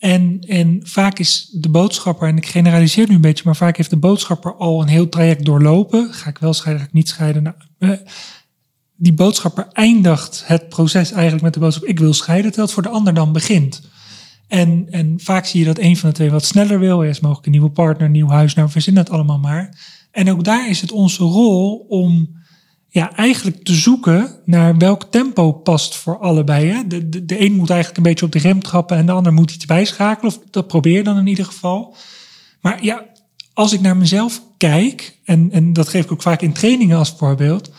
[0.00, 3.90] En, en vaak is de boodschapper, en ik generaliseer nu een beetje, maar vaak heeft
[3.90, 6.12] de boodschapper al een heel traject doorlopen.
[6.12, 7.42] Ga ik wel scheiden, ga ik niet scheiden?
[7.42, 7.90] Nou, eh,
[8.96, 12.82] die boodschapper eindigt het proces eigenlijk met de boodschap: ik wil scheiden, terwijl het voor
[12.92, 13.82] de ander dan begint.
[14.48, 17.04] En, en vaak zie je dat een van de twee wat sneller wil.
[17.04, 19.78] Eerst mogelijk een nieuwe partner, een nieuw huis, nou verzin het allemaal maar.
[20.10, 22.39] En ook daar is het onze rol om
[22.92, 26.66] ja, eigenlijk te zoeken naar welk tempo past voor allebei.
[26.66, 26.86] Hè?
[26.86, 29.32] De, de, de een moet eigenlijk een beetje op de rem trappen en de ander
[29.32, 30.32] moet iets bijschakelen.
[30.32, 31.96] Of dat probeer dan in ieder geval.
[32.60, 33.04] Maar ja,
[33.54, 37.14] als ik naar mezelf kijk, en, en dat geef ik ook vaak in trainingen als
[37.16, 37.70] voorbeeld.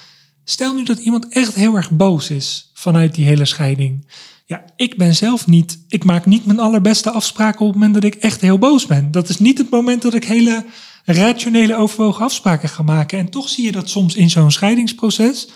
[0.44, 4.08] Stel nu dat iemand echt heel erg boos is vanuit die hele scheiding.
[4.46, 8.04] Ja, ik ben zelf niet, ik maak niet mijn allerbeste afspraken op het moment dat
[8.04, 9.12] ik echt heel boos ben.
[9.12, 10.66] Dat is niet het moment dat ik hele
[11.14, 13.20] rationele overwogen afspraken ga maken.
[13.20, 15.50] En toch zie je dat soms in zo'n scheidingsproces.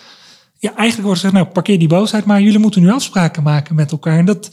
[0.58, 3.92] Ja, eigenlijk wordt gezegd, nou parkeer die boosheid, maar jullie moeten nu afspraken maken met
[3.92, 4.18] elkaar.
[4.18, 4.50] En dat,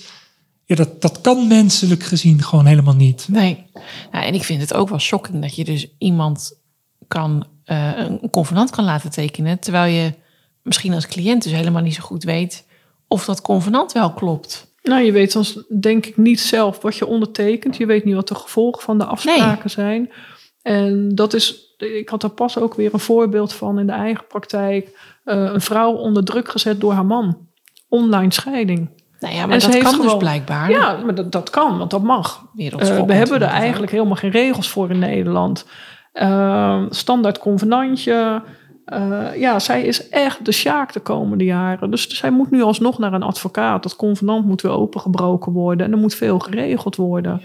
[0.66, 3.28] ja, dat, dat kan menselijk gezien gewoon helemaal niet.
[3.30, 3.66] Nee.
[4.12, 6.60] Nou, en ik vind het ook wel shocking dat je dus iemand
[7.08, 9.60] kan, eh, een convenant kan laten tekenen.
[9.60, 10.14] Terwijl je
[10.62, 12.66] misschien als cliënt dus helemaal niet zo goed weet
[13.08, 14.72] of dat convenant wel klopt.
[14.84, 15.46] Nou, je weet dan
[15.80, 17.78] denk ik niet zelf wat je ondertekent.
[17.78, 20.12] Je weet niet wat de gevolgen van de afspraken zijn.
[20.64, 24.28] En dat is, ik had daar pas ook weer een voorbeeld van in de eigen
[24.28, 24.98] praktijk.
[25.24, 27.38] Eh, een vrouw onder druk gezet door haar man.
[27.90, 28.90] Online scheiding.
[29.20, 30.70] Nou ja, maar dat kan dus blijkbaar.
[30.70, 32.46] Ja, maar dat, dat kan, want dat mag.
[32.56, 35.66] Eh, we hebben er eigenlijk helemaal geen regels voor in Nederland.
[36.12, 38.44] Eh, standaard convenantje.
[39.36, 41.92] Ja, zij is echt de sjaak de komende jaren.
[41.92, 43.84] Dus zij moet nu alsnog naar een advocaat.
[43.84, 45.86] Dat convenant moet weer opengebroken worden.
[45.86, 47.42] En er moet veel geregeld worden.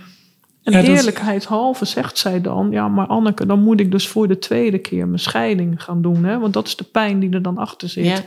[0.74, 2.70] En Ja, eerlijkheidshalve zegt zij dan...
[2.70, 6.24] ja, maar Anneke, dan moet ik dus voor de tweede keer mijn scheiding gaan doen.
[6.24, 6.38] Hè?
[6.38, 8.04] Want dat is de pijn die er dan achter zit.
[8.04, 8.18] Ja.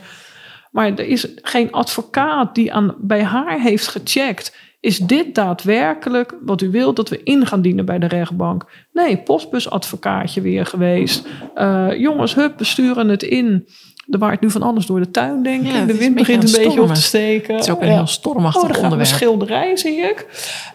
[0.70, 4.56] Maar er is geen advocaat die aan, bij haar heeft gecheckt.
[4.80, 8.64] Is dit daadwerkelijk wat u wilt dat we in gaan dienen bij de rechtbank?
[8.92, 11.26] Nee, postbusadvocaatje weer geweest.
[11.54, 13.68] Eh, jongens, hup, we sturen het in.
[14.10, 15.72] Er waait nu van alles door de tuin, denk ik.
[15.72, 17.54] De wind een begint een beetje op te steken.
[17.54, 19.16] Het is ook een heel stormachtig Oh, gaat mijn onderwerp.
[19.18, 20.26] schilderij, zie ik.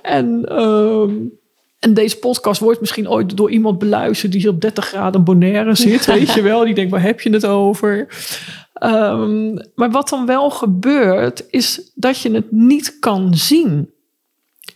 [0.02, 1.14] En, ehm,
[1.88, 5.76] en deze podcast wordt misschien ooit door iemand beluisterd die hier op 30 graden Bonaire
[5.76, 6.66] zit, weet je wel.
[6.66, 8.08] Die denkt, waar heb je het over?
[8.74, 13.90] Ehm, maar wat dan wel gebeurt, is dat je het niet kan zien.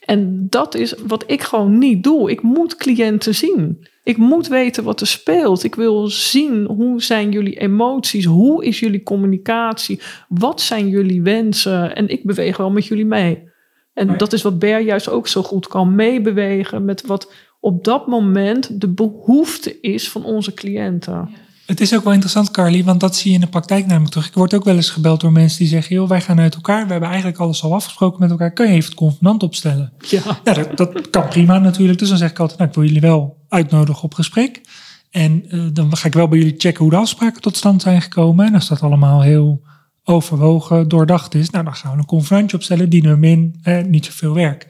[0.06, 2.32] En dat is wat ik gewoon niet doe.
[2.32, 3.88] Ik moet cliënten zien.
[4.04, 5.64] Ik moet weten wat er speelt.
[5.64, 10.00] Ik wil zien hoe zijn jullie emoties, hoe is jullie communicatie,
[10.30, 11.96] wat zijn jullie wensen.
[11.96, 13.51] En ik beweeg wel met jullie mee.
[13.94, 18.08] En dat is wat Ber juist ook zo goed kan meebewegen met wat op dat
[18.08, 21.30] moment de behoefte is van onze cliënten.
[21.66, 24.28] Het is ook wel interessant, Carly, want dat zie je in de praktijk namelijk terug.
[24.28, 26.86] Ik word ook wel eens gebeld door mensen die zeggen: joh, wij gaan uit elkaar.
[26.86, 28.52] We hebben eigenlijk alles al afgesproken met elkaar.
[28.52, 29.94] Kun je even het convenant opstellen?
[30.00, 30.22] Ja.
[30.44, 32.00] Ja, dat, dat kan prima natuurlijk.
[32.00, 34.62] Dus dan zeg ik altijd: nou, ik wil jullie wel uitnodigen op gesprek.
[35.10, 38.02] En eh, dan ga ik wel bij jullie checken hoe de afspraken tot stand zijn
[38.02, 38.46] gekomen.
[38.46, 39.62] En als dat allemaal heel
[40.04, 44.06] overwogen, doordacht is, nou, dan gaan we een convenantje opstellen, dienen we in, eh, niet
[44.06, 44.68] zoveel werk.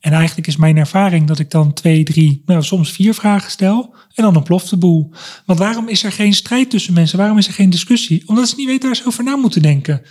[0.00, 3.94] En eigenlijk is mijn ervaring dat ik dan twee, drie, nou soms vier vragen stel
[4.14, 5.12] en dan ontploft de boel.
[5.46, 7.18] Want waarom is er geen strijd tussen mensen?
[7.18, 8.22] Waarom is er geen discussie?
[8.26, 10.02] Omdat ze niet weten waar ze over na moeten denken.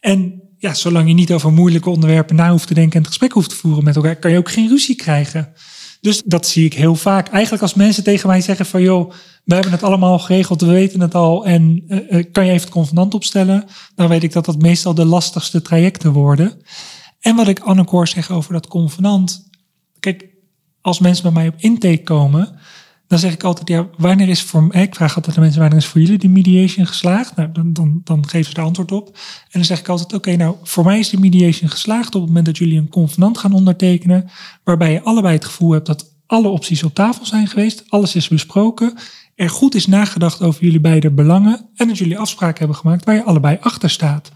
[0.00, 3.32] En ja, zolang je niet over moeilijke onderwerpen na hoeft te denken en het gesprek
[3.32, 5.52] hoeft te voeren met elkaar, kan je ook geen ruzie krijgen.
[6.00, 7.28] Dus dat zie ik heel vaak.
[7.28, 9.10] Eigenlijk als mensen tegen mij zeggen van joh,
[9.44, 12.50] we hebben het allemaal al geregeld, we weten het al en eh, eh, kan je
[12.50, 13.64] even het convenant opstellen?
[13.94, 16.62] Dan weet ik dat dat meestal de lastigste trajecten worden.
[17.20, 19.48] En wat ik Anneke hoor zeggen over dat convenant.
[19.98, 20.28] Kijk,
[20.80, 22.59] als mensen bij mij op intake komen,
[23.10, 25.78] dan zeg ik altijd, ja, wanneer is voor mij, ik vraag altijd aan mensen, wanneer
[25.78, 27.36] is voor jullie die mediation geslaagd?
[27.36, 29.06] Nou, dan, dan, dan geven ze de antwoord op.
[29.42, 32.26] En dan zeg ik altijd, oké, nou, voor mij is die mediation geslaagd op het
[32.26, 34.30] moment dat jullie een convenant gaan ondertekenen,
[34.64, 38.28] waarbij je allebei het gevoel hebt dat alle opties op tafel zijn geweest, alles is
[38.28, 38.94] besproken,
[39.34, 43.14] er goed is nagedacht over jullie beide belangen en dat jullie afspraken hebben gemaakt waar
[43.14, 44.32] je allebei achter staat.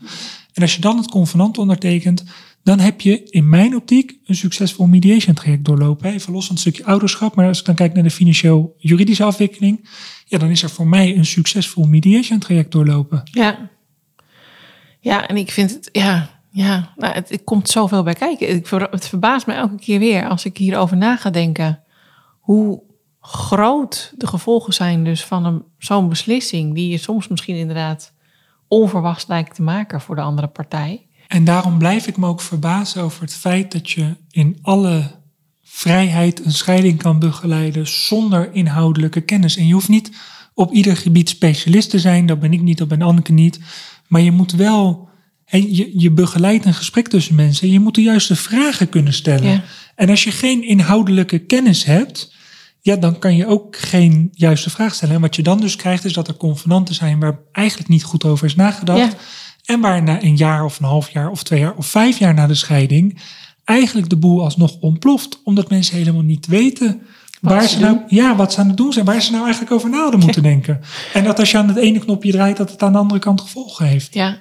[0.53, 2.25] En als je dan het convenant ondertekent,
[2.65, 6.13] dan heb je in mijn optiek een succesvol mediation traject doorlopen.
[6.13, 9.89] Even los van het stukje ouderschap, maar als ik dan kijk naar de financieel-juridische afwikkeling,
[10.25, 13.23] ja, dan is er voor mij een succesvol mediation traject doorlopen.
[13.25, 13.71] Ja.
[15.01, 18.63] Ja, en ik vind het, ja, ja nou, het, het komt zoveel bij kijken.
[18.91, 21.83] Het verbaast me elke keer weer als ik hierover na ga denken.
[22.41, 22.83] Hoe
[23.21, 26.75] groot de gevolgen zijn dus van zo'n beslissing...
[26.75, 28.15] die je soms misschien inderdaad
[28.69, 31.07] onverwachts lijkt te maken voor de andere partij.
[31.35, 35.11] En daarom blijf ik me ook verbazen over het feit dat je in alle
[35.63, 39.57] vrijheid een scheiding kan begeleiden zonder inhoudelijke kennis.
[39.57, 40.11] En je hoeft niet
[40.55, 43.61] op ieder gebied specialist te zijn, dat ben ik niet, dat ben Anneke niet.
[44.09, 45.09] Maar je moet wel,
[45.45, 49.51] je, je begeleidt een gesprek tussen mensen en je moet de juiste vragen kunnen stellen.
[49.51, 49.65] Ja.
[49.95, 52.33] En als je geen inhoudelijke kennis hebt,
[52.81, 55.15] ja, dan kan je ook geen juiste vraag stellen.
[55.15, 58.25] En wat je dan dus krijgt, is dat er convenanten zijn waar eigenlijk niet goed
[58.25, 59.13] over is nagedacht.
[59.13, 59.19] Ja.
[59.65, 62.35] En waar na een jaar of een half jaar of twee jaar of vijf jaar
[62.35, 63.21] na de scheiding
[63.65, 65.41] eigenlijk de boel alsnog ontploft.
[65.45, 67.03] Omdat mensen helemaal niet weten
[67.41, 69.91] waar ze nou, ja, wat ze aan het doen zijn, waar ze nou eigenlijk over
[69.91, 70.81] na hadden moeten denken.
[71.13, 73.41] En dat als je aan het ene knopje draait, dat het aan de andere kant
[73.41, 74.15] gevolgen heeft.
[74.15, 74.37] Ja,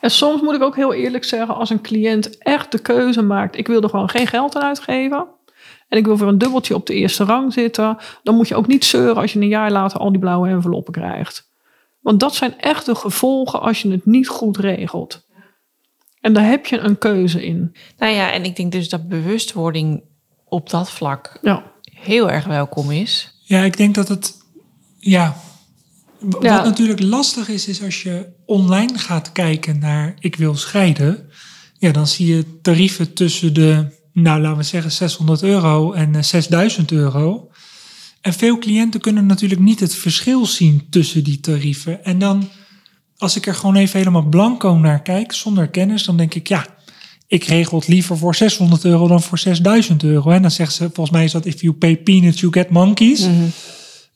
[0.00, 3.56] En soms moet ik ook heel eerlijk zeggen, als een cliënt echt de keuze maakt,
[3.56, 5.26] ik wil er gewoon geen geld aan uitgeven.
[5.88, 7.96] En ik wil voor een dubbeltje op de eerste rang zitten.
[8.22, 10.92] Dan moet je ook niet zeuren als je een jaar later al die blauwe enveloppen
[10.92, 11.52] krijgt.
[12.04, 15.26] Want dat zijn echt de gevolgen als je het niet goed regelt.
[16.20, 17.76] En daar heb je een keuze in.
[17.98, 20.02] nou ja, en ik denk dus dat bewustwording
[20.44, 21.72] op dat vlak Ja.
[21.82, 23.40] heel erg welkom is.
[23.42, 24.34] Ja, ik denk dat het.
[24.98, 25.36] Ja.
[26.18, 31.30] Wat natuurlijk lastig is, is als je online gaat kijken naar ik wil scheiden.
[31.78, 36.22] Ja, dan zie je tarieven tussen de, nou laten we zeggen, 600 euro en eh,
[36.22, 37.50] 6000 euro.
[38.24, 42.04] En veel cliënten kunnen natuurlijk niet het verschil zien tussen die tarieven.
[42.04, 42.48] En dan,
[43.18, 46.66] als ik er gewoon even helemaal blanco naar kijk, zonder kennis, dan denk ik, ja,
[47.26, 50.30] ik regel het liever voor 600 euro dan voor 6000 euro.
[50.30, 53.28] En dan zeggen ze, volgens mij is dat if you pay peanuts, you get monkeys.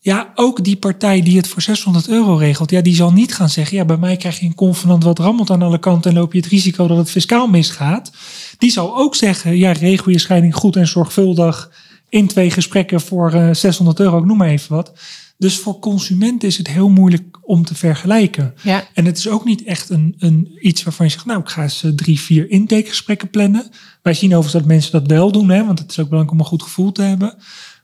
[0.01, 3.51] Ja, ook die partij die het voor 600 euro regelt, ja, die zal niet gaan
[3.51, 6.33] zeggen, ja, bij mij krijg je een convenant wat rammelt aan alle kanten en loop
[6.33, 8.13] je het risico dat het fiscaal misgaat.
[8.59, 11.71] Die zal ook zeggen, ja, regel je scheiding goed en zorgvuldig
[12.09, 14.93] in twee gesprekken voor eh, 600 euro, ik noem maar even wat.
[15.39, 18.55] Dus voor consumenten is het heel moeilijk om te vergelijken.
[18.63, 21.49] Ja, En het is ook niet echt een, een, iets waarvan je zegt, nou, ik
[21.49, 23.71] ga eens eh, drie, vier intakegesprekken plannen.
[24.03, 26.45] Wij zien overigens dat mensen dat wel doen, hè, want het is ook belangrijk om
[26.45, 27.35] een goed gevoel te hebben.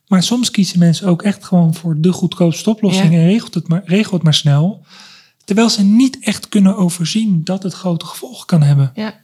[0.08, 3.18] Maar soms kiezen mensen ook echt gewoon voor de goedkoopste oplossing Ja.
[3.18, 4.84] en regelt het, maar, regelt het maar snel.
[5.44, 8.92] Terwijl ze niet echt kunnen overzien dat het grote gevolgen kan hebben.
[8.94, 9.14] ja.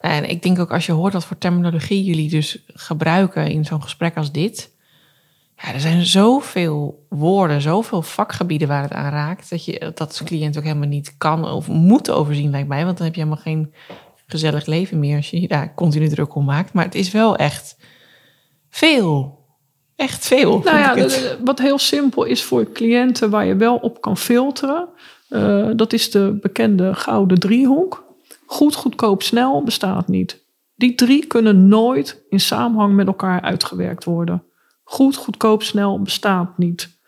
[0.00, 3.82] En ik denk ook als je hoort wat voor terminologie jullie dus gebruiken in zo'n
[3.82, 4.70] gesprek als dit.
[5.56, 9.50] Ja, er zijn zoveel woorden, zoveel vakgebieden waar het aan raakt.
[9.50, 12.84] Dat je dat als cliënt ook helemaal niet kan of moet overzien, lijkt mij.
[12.84, 13.72] Want dan heb je helemaal geen
[14.26, 16.72] gezellig leven meer als je daar continu druk om maakt.
[16.72, 17.76] Maar het is wel echt
[18.70, 19.38] veel.
[19.96, 20.60] Echt veel.
[20.64, 21.38] Nou ja, het.
[21.44, 24.88] wat heel simpel is voor cliënten waar je wel op kan filteren.
[25.28, 28.09] eh, dat is de bekende gouden driehoek.
[28.50, 30.44] Goed, goedkoop, snel bestaat niet.
[30.74, 34.42] Die drie kunnen nooit in samenhang met elkaar uitgewerkt worden.
[34.84, 36.98] Goed, goedkoop, snel bestaat niet.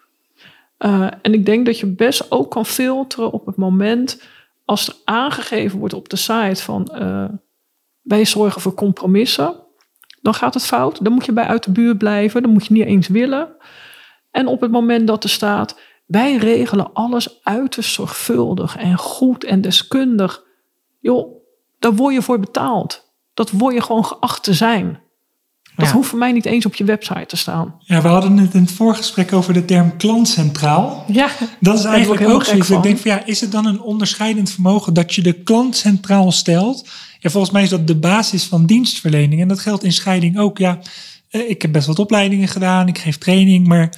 [0.77, 4.23] Eh, en ik denk dat je best ook kan filteren op het moment
[4.65, 7.29] als er aangegeven wordt op de site van eh,
[8.03, 9.63] wij zorgen voor compromissen
[10.23, 11.05] dan gaat het fout.
[11.05, 12.43] Dan moet je bij uit de buurt blijven.
[12.43, 13.49] Dan moet je niet eens willen.
[14.31, 19.61] En op het moment dat er staat, wij regelen alles uiterst zorgvuldig en goed en
[19.61, 20.45] deskundig.
[21.03, 21.35] Joh,
[21.79, 23.11] daar word je voor betaald.
[23.35, 25.01] Dat word je gewoon geacht te zijn.
[25.77, 25.93] Dat Ja.
[25.93, 27.75] hoeft voor mij niet eens op je website te staan.
[27.79, 31.05] Ja, we hadden het in het voorgesprek over de term klantcentraal.
[31.09, 31.29] Ja,
[31.61, 32.71] Dat is eigenlijk ook zoiets.
[32.71, 36.33] Ik denk van ja, is het dan een onderscheidend vermogen dat je de klant centraal
[36.33, 36.89] stelt?
[37.19, 39.41] Ja, volgens mij is dat de basis van dienstverlening.
[39.41, 40.59] En dat geldt in scheiding ook.
[40.59, 40.79] Ja,
[41.31, 43.95] eh, ik heb best wat opleidingen gedaan, ik geef training, maar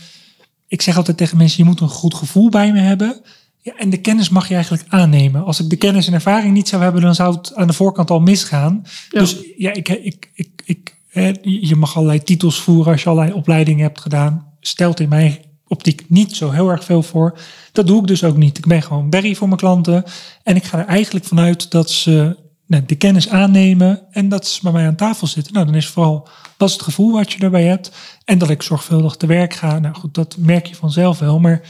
[0.69, 3.21] ik zeg altijd tegen mensen: je moet een goed gevoel bij me hebben.
[3.65, 5.45] Ja, en de kennis mag je eigenlijk aannemen.
[5.45, 8.11] Als ik de kennis en ervaring niet zou hebben, dan zou het aan de voorkant
[8.11, 8.83] al misgaan.
[9.11, 9.19] Ja.
[9.21, 10.95] Dus ja, ik, ik, ik, ik,
[11.43, 14.47] je mag allerlei titels voeren als je allerlei opleidingen hebt gedaan.
[14.61, 17.39] Stelt in mijn optiek niet zo heel erg veel voor.
[17.73, 18.59] Dat doe ik dus ook niet.
[18.59, 20.05] Ik ben gewoon berry voor mijn klanten.
[20.43, 22.37] En ik ga er eigenlijk vanuit dat ze
[22.67, 25.53] nou, de kennis aannemen en dat ze bij mij aan tafel zitten.
[25.53, 27.91] Nou, dan is vooral wat is het gevoel wat je erbij hebt
[28.25, 29.79] en dat ik zorgvuldig te werk ga.
[29.79, 31.63] Nou goed, dat merk je vanzelf wel, maar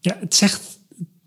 [0.00, 0.71] ja, het zegt,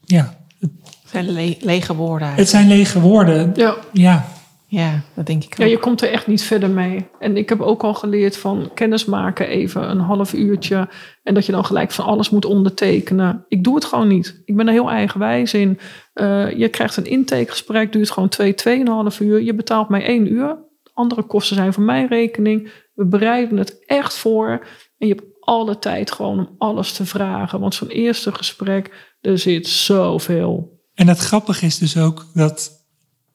[0.06, 0.70] ja, Het
[1.06, 2.34] zijn le- lege woorden.
[2.34, 3.52] het zijn lege woorden.
[3.56, 3.76] Ja.
[3.92, 4.26] Ja,
[4.68, 5.58] Ja, dat denk ik ook.
[5.58, 7.08] Ja, je komt er echt niet verder mee.
[7.20, 10.90] En ik heb ook al geleerd van kennis maken even een half uurtje.
[11.24, 13.46] En dat je dan gelijk van alles moet ondertekenen.
[13.48, 14.42] Ik doe het gewoon niet.
[14.46, 15.80] Ik ben er heel eigenwijs in.
[16.14, 19.42] Eh, je krijgt een intakegesprek, duurt gewoon twee, tweeënhalf uur.
[19.42, 20.58] Je betaalt mij één uur.
[20.94, 22.72] Andere kosten zijn voor mijn rekening.
[22.94, 24.50] We bereiden het echt voor.
[24.98, 27.60] En je hebt alle tijd gewoon om alles te vragen.
[27.60, 30.80] Want zo'n eerste gesprek, er zit zoveel.
[30.94, 32.72] En het grappige is dus ook dat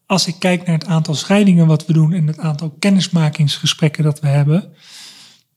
[0.07, 4.21] als ik kijk naar het aantal scheidingen wat we doen en het aantal kennismakingsgesprekken dat
[4.21, 4.73] we hebben,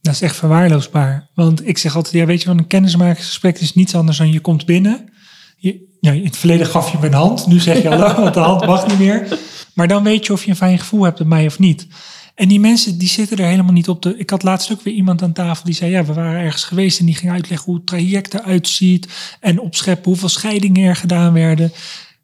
[0.02, 1.30] dat is echt verwaarloosbaar.
[1.34, 4.40] Want ik zeg altijd, ja weet je wel, een kennismakingsgesprek is niets anders dan je
[4.40, 5.12] komt binnen.
[5.58, 8.34] Je, ja, in het verleden gaf je me een hand, nu zeg je hallo, want
[8.34, 9.40] de hand mag niet meer.
[9.74, 11.88] Maar dan weet je of je een fijn gevoel hebt met mij of niet.
[12.36, 14.18] En die mensen die zitten er helemaal niet op de.
[14.18, 17.00] Ik had laatst ook weer iemand aan tafel die zei: Ja, we waren ergens geweest
[17.00, 19.08] en die ging uitleggen hoe het traject eruit ziet.
[19.40, 21.72] En opscheppen hoeveel scheidingen er gedaan werden.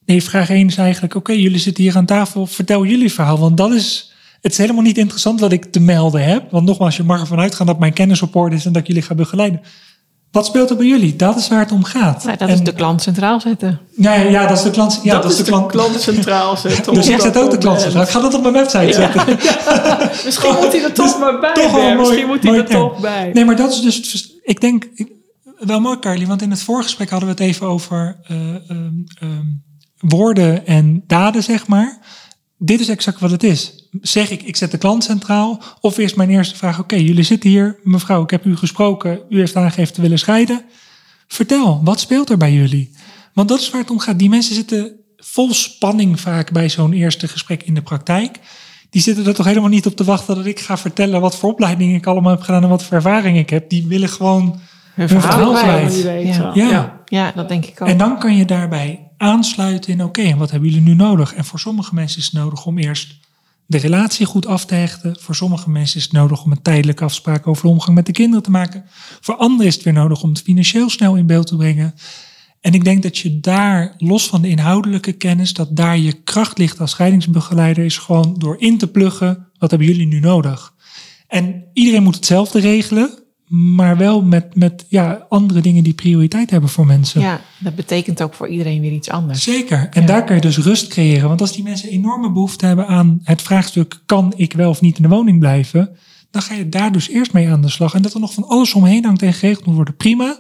[0.05, 3.39] Nee, vraag 1 is eigenlijk: Oké, jullie zitten hier aan tafel, vertel jullie verhaal.
[3.39, 4.13] Want dat is.
[4.41, 6.51] Het is helemaal niet interessant wat ik te melden heb.
[6.51, 9.15] Want nogmaals, je mag ervan uitgaan dat mijn kennis is en dat ik jullie ga
[9.15, 9.61] begeleiden.
[10.31, 11.15] Wat speelt er bij jullie?
[11.15, 12.23] Dat is waar het om gaat.
[12.23, 13.79] Nou, dat En- is de klant centraal zetten.
[13.95, 14.99] Ja, ja, ja, dat is de klant.
[15.03, 15.99] Ja, dat, is de klant.
[16.01, 16.93] centraal zetten.
[16.93, 18.03] Dus ik zet ook de klant centraal.
[18.03, 19.25] Ik ga dat op mijn website zetten.
[20.25, 21.53] Misschien moet hij er toch maar bij.
[21.53, 23.29] toch mooi- Misschien moet hij er toch bij.
[23.33, 24.87] Nee, maar dat is dus, ik denk,
[25.59, 29.45] wel mooi Carly, want in het voorgesprek hadden we het even over eh, ehm, ehm,
[29.99, 31.99] woorden en daden, zeg maar.
[32.61, 33.87] Dit is exact wat het is.
[34.01, 37.49] Zeg ik, ik zet de klant centraal, of is mijn eerste vraag, oké, jullie zitten
[37.49, 40.65] hier, mevrouw, ik heb u gesproken, u heeft aangegeven te willen scheiden.
[41.27, 42.91] Vertel, wat speelt er bij jullie?
[43.33, 44.19] Want dat is waar het om gaat.
[44.19, 48.39] Die mensen zitten vol spanning vaak bij zo'n eerste gesprek in de praktijk.
[48.89, 51.51] Die zitten er toch helemaal niet op te wachten dat ik ga vertellen wat voor
[51.51, 53.69] opleiding ik allemaal heb gedaan en wat voor ervaring ik heb.
[53.69, 54.59] Die willen gewoon
[54.93, 56.01] Hun verhaal kwijt.
[56.03, 56.51] Ja.
[56.53, 57.01] Ja.
[57.05, 57.87] Ja, dat denk ik ook.
[57.87, 61.33] En dan kan je daarbij aansluiten in, oké, en wat hebben jullie nu nodig?
[61.33, 63.17] En voor sommige mensen is het nodig om eerst
[63.65, 65.17] de relatie goed af te hechten.
[65.19, 68.11] Voor sommige mensen is het nodig om een tijdelijke afspraak over de omgang met de
[68.11, 68.85] kinderen te maken.
[69.21, 71.93] Voor anderen is het weer nodig om het financieel snel in beeld te brengen.
[72.61, 76.57] En ik denk dat je daar, los van de inhoudelijke kennis, dat daar je kracht
[76.57, 80.73] ligt als scheidingsbegeleider, is gewoon door in te pluggen, wat hebben jullie nu nodig?
[81.27, 86.69] En iedereen moet hetzelfde regelen, maar wel met, met ja, andere dingen die prioriteit hebben
[86.69, 87.21] voor mensen.
[87.21, 89.43] Ja, dat betekent ook voor iedereen weer iets anders.
[89.43, 89.87] Zeker.
[89.91, 91.27] En daar kan je dus rust creëren.
[91.27, 94.97] Want als die mensen enorme behoefte hebben aan het vraagstuk: kan ik wel of niet
[94.97, 95.97] in de woning blijven?
[96.31, 97.93] Dan ga je daar dus eerst mee aan de slag.
[97.93, 100.39] En dat er nog van alles omheen hangt en geregeld moet worden, prima.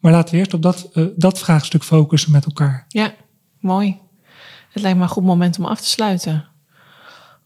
[0.00, 2.84] Maar laten we eerst op dat, eh, dat vraagstuk focussen met elkaar.
[2.88, 3.14] Ja,
[3.60, 3.96] mooi.
[4.72, 6.44] Het lijkt me een goed moment om af te sluiten.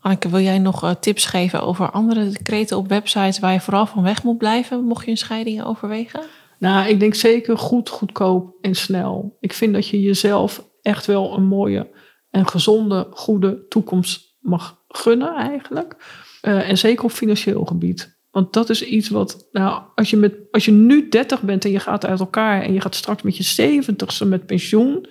[0.00, 3.86] Anneke, wil jij nog eh, tips geven over andere decreten op websites waar je vooral
[3.86, 6.20] van weg moet blijven, mocht je een scheiding overwegen?
[6.58, 9.36] Nou, ik denk zeker goed, goedkoop en snel.
[9.40, 11.90] Ik vind dat je jezelf echt wel een mooie
[12.30, 15.96] en gezonde, goede toekomst mag gunnen eigenlijk.
[16.40, 18.18] Eh, en zeker op financieel gebied.
[18.30, 21.70] Want dat is iets wat, nou, als je, met, als je nu 30 bent en
[21.70, 25.06] je gaat uit elkaar en je gaat straks met je 70ste met pensioen,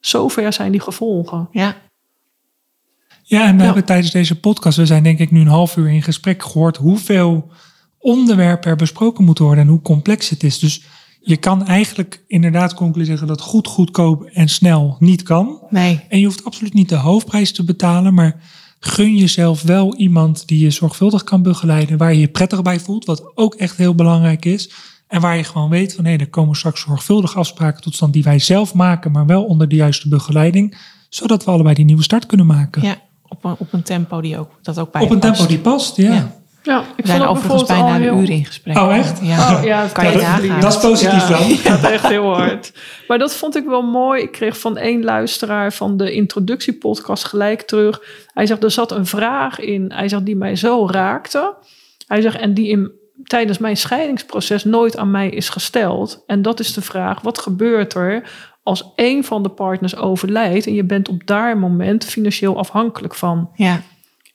[0.00, 1.48] zover zijn die gevolgen.
[1.50, 1.76] Ja,
[3.32, 3.64] Ja, en we Ja.
[3.64, 6.76] hebben tijdens deze podcast, we zijn denk ik nu een half uur in gesprek gehoord
[6.76, 7.50] hoeveel
[7.98, 10.58] onderwerpen er besproken moeten worden en hoe complex het is.
[10.58, 10.82] Dus
[11.20, 15.58] je kan eigenlijk inderdaad concluderen dat goed, goedkoop en snel niet kan.
[15.70, 16.00] nee.
[16.08, 18.40] En je hoeft absoluut niet de hoofdprijs te betalen, maar
[18.80, 23.04] gun jezelf wel iemand die je zorgvuldig kan begeleiden, waar je je prettig bij voelt,
[23.04, 24.70] wat ook echt heel belangrijk is.
[25.08, 28.22] En waar je gewoon weet van hé, er komen straks zorgvuldig afspraken tot stand die
[28.22, 30.76] wij zelf maken, maar wel onder de juiste begeleiding,
[31.08, 32.82] zodat we allebei die nieuwe start kunnen maken.
[32.82, 32.96] Ja,
[33.32, 35.96] op een, op een tempo die ook, dat ook bij Op een tempo die past,
[35.96, 36.12] ja.
[36.12, 36.40] Ja.
[36.64, 38.76] Ja, We ik zijn het overigens bijvoorbeeld bijna al een heel- uur in gesprek.
[38.76, 39.18] Oh, echt?
[39.22, 41.38] Ja, Oh, ja, kan je dat, is positief Ja.
[41.38, 41.50] dan.
[41.50, 42.72] Gaat echt heel hard.
[43.08, 44.22] Maar dat vond ik wel mooi.
[44.22, 48.00] Ik kreeg van één luisteraar van de introductiepodcast gelijk terug.
[48.34, 49.92] Hij zegt, er zat een vraag in.
[49.94, 51.54] Hij zegt, die mij zo raakte.
[52.06, 52.90] Hij zegt, en die in,
[53.24, 56.22] tijdens mijn scheidingsproces nooit aan mij is gesteld.
[56.26, 58.22] En dat is de vraag, wat gebeurt er
[58.62, 60.66] als één van de partners overlijdt...
[60.66, 63.50] en je bent op daar moment financieel afhankelijk van?
[63.54, 63.82] Ja,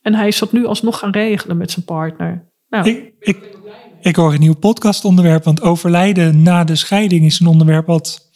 [0.02, 2.46] En hij is dat nu alsnog gaan regelen met zijn partner.
[2.68, 3.38] Nou, Ik, ik,
[4.00, 8.30] ik hoor een nieuw podcastonderwerp, want overlijden na de scheiding is een onderwerp wat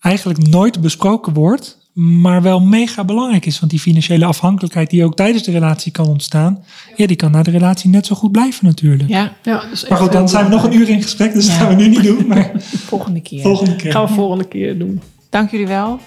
[0.00, 3.58] eigenlijk nooit besproken wordt, maar wel mega belangrijk is.
[3.58, 6.64] Want die financiële afhankelijkheid die ook tijdens de relatie kan ontstaan,
[6.96, 9.08] ja, die kan na de relatie net zo goed blijven natuurlijk.
[9.08, 11.68] ja, ja, Maar goed, dan zijn we nog een uur in gesprek, dus dat gaan
[11.68, 12.26] we nu niet doen.
[12.26, 12.52] Maar
[12.92, 13.42] volgende keer.
[13.42, 13.92] volgende keer.
[13.92, 15.00] gaan we volgende keer doen.
[15.30, 15.98] Dank jullie wel.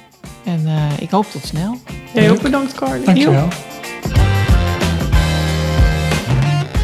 [0.46, 1.78] En eh, ik hoop tot snel.
[2.14, 3.06] Jij ook bedankt, Carly.
[3.06, 3.48] Dankjewel.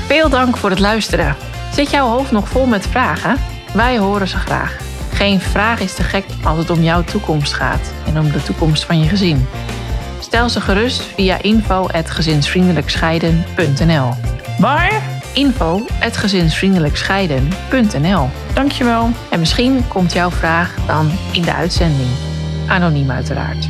[0.07, 1.36] Veel dank voor het luisteren.
[1.73, 3.36] Zit jouw hoofd nog vol met vragen?
[3.73, 4.77] Wij horen ze graag.
[5.13, 8.83] Geen vraag is te gek als het om jouw toekomst gaat en om de toekomst
[8.83, 9.45] van je gezin.
[10.19, 14.09] Stel ze gerust via info@gezinsvriendelijkscheiden.nl.
[14.57, 15.14] Waar?
[15.36, 19.09] info.gezinsvriendelijkscheiden.nl Dankjewel.
[19.29, 22.09] En misschien komt jouw vraag dan in de uitzending.
[22.67, 23.67] Anoniem uiteraard.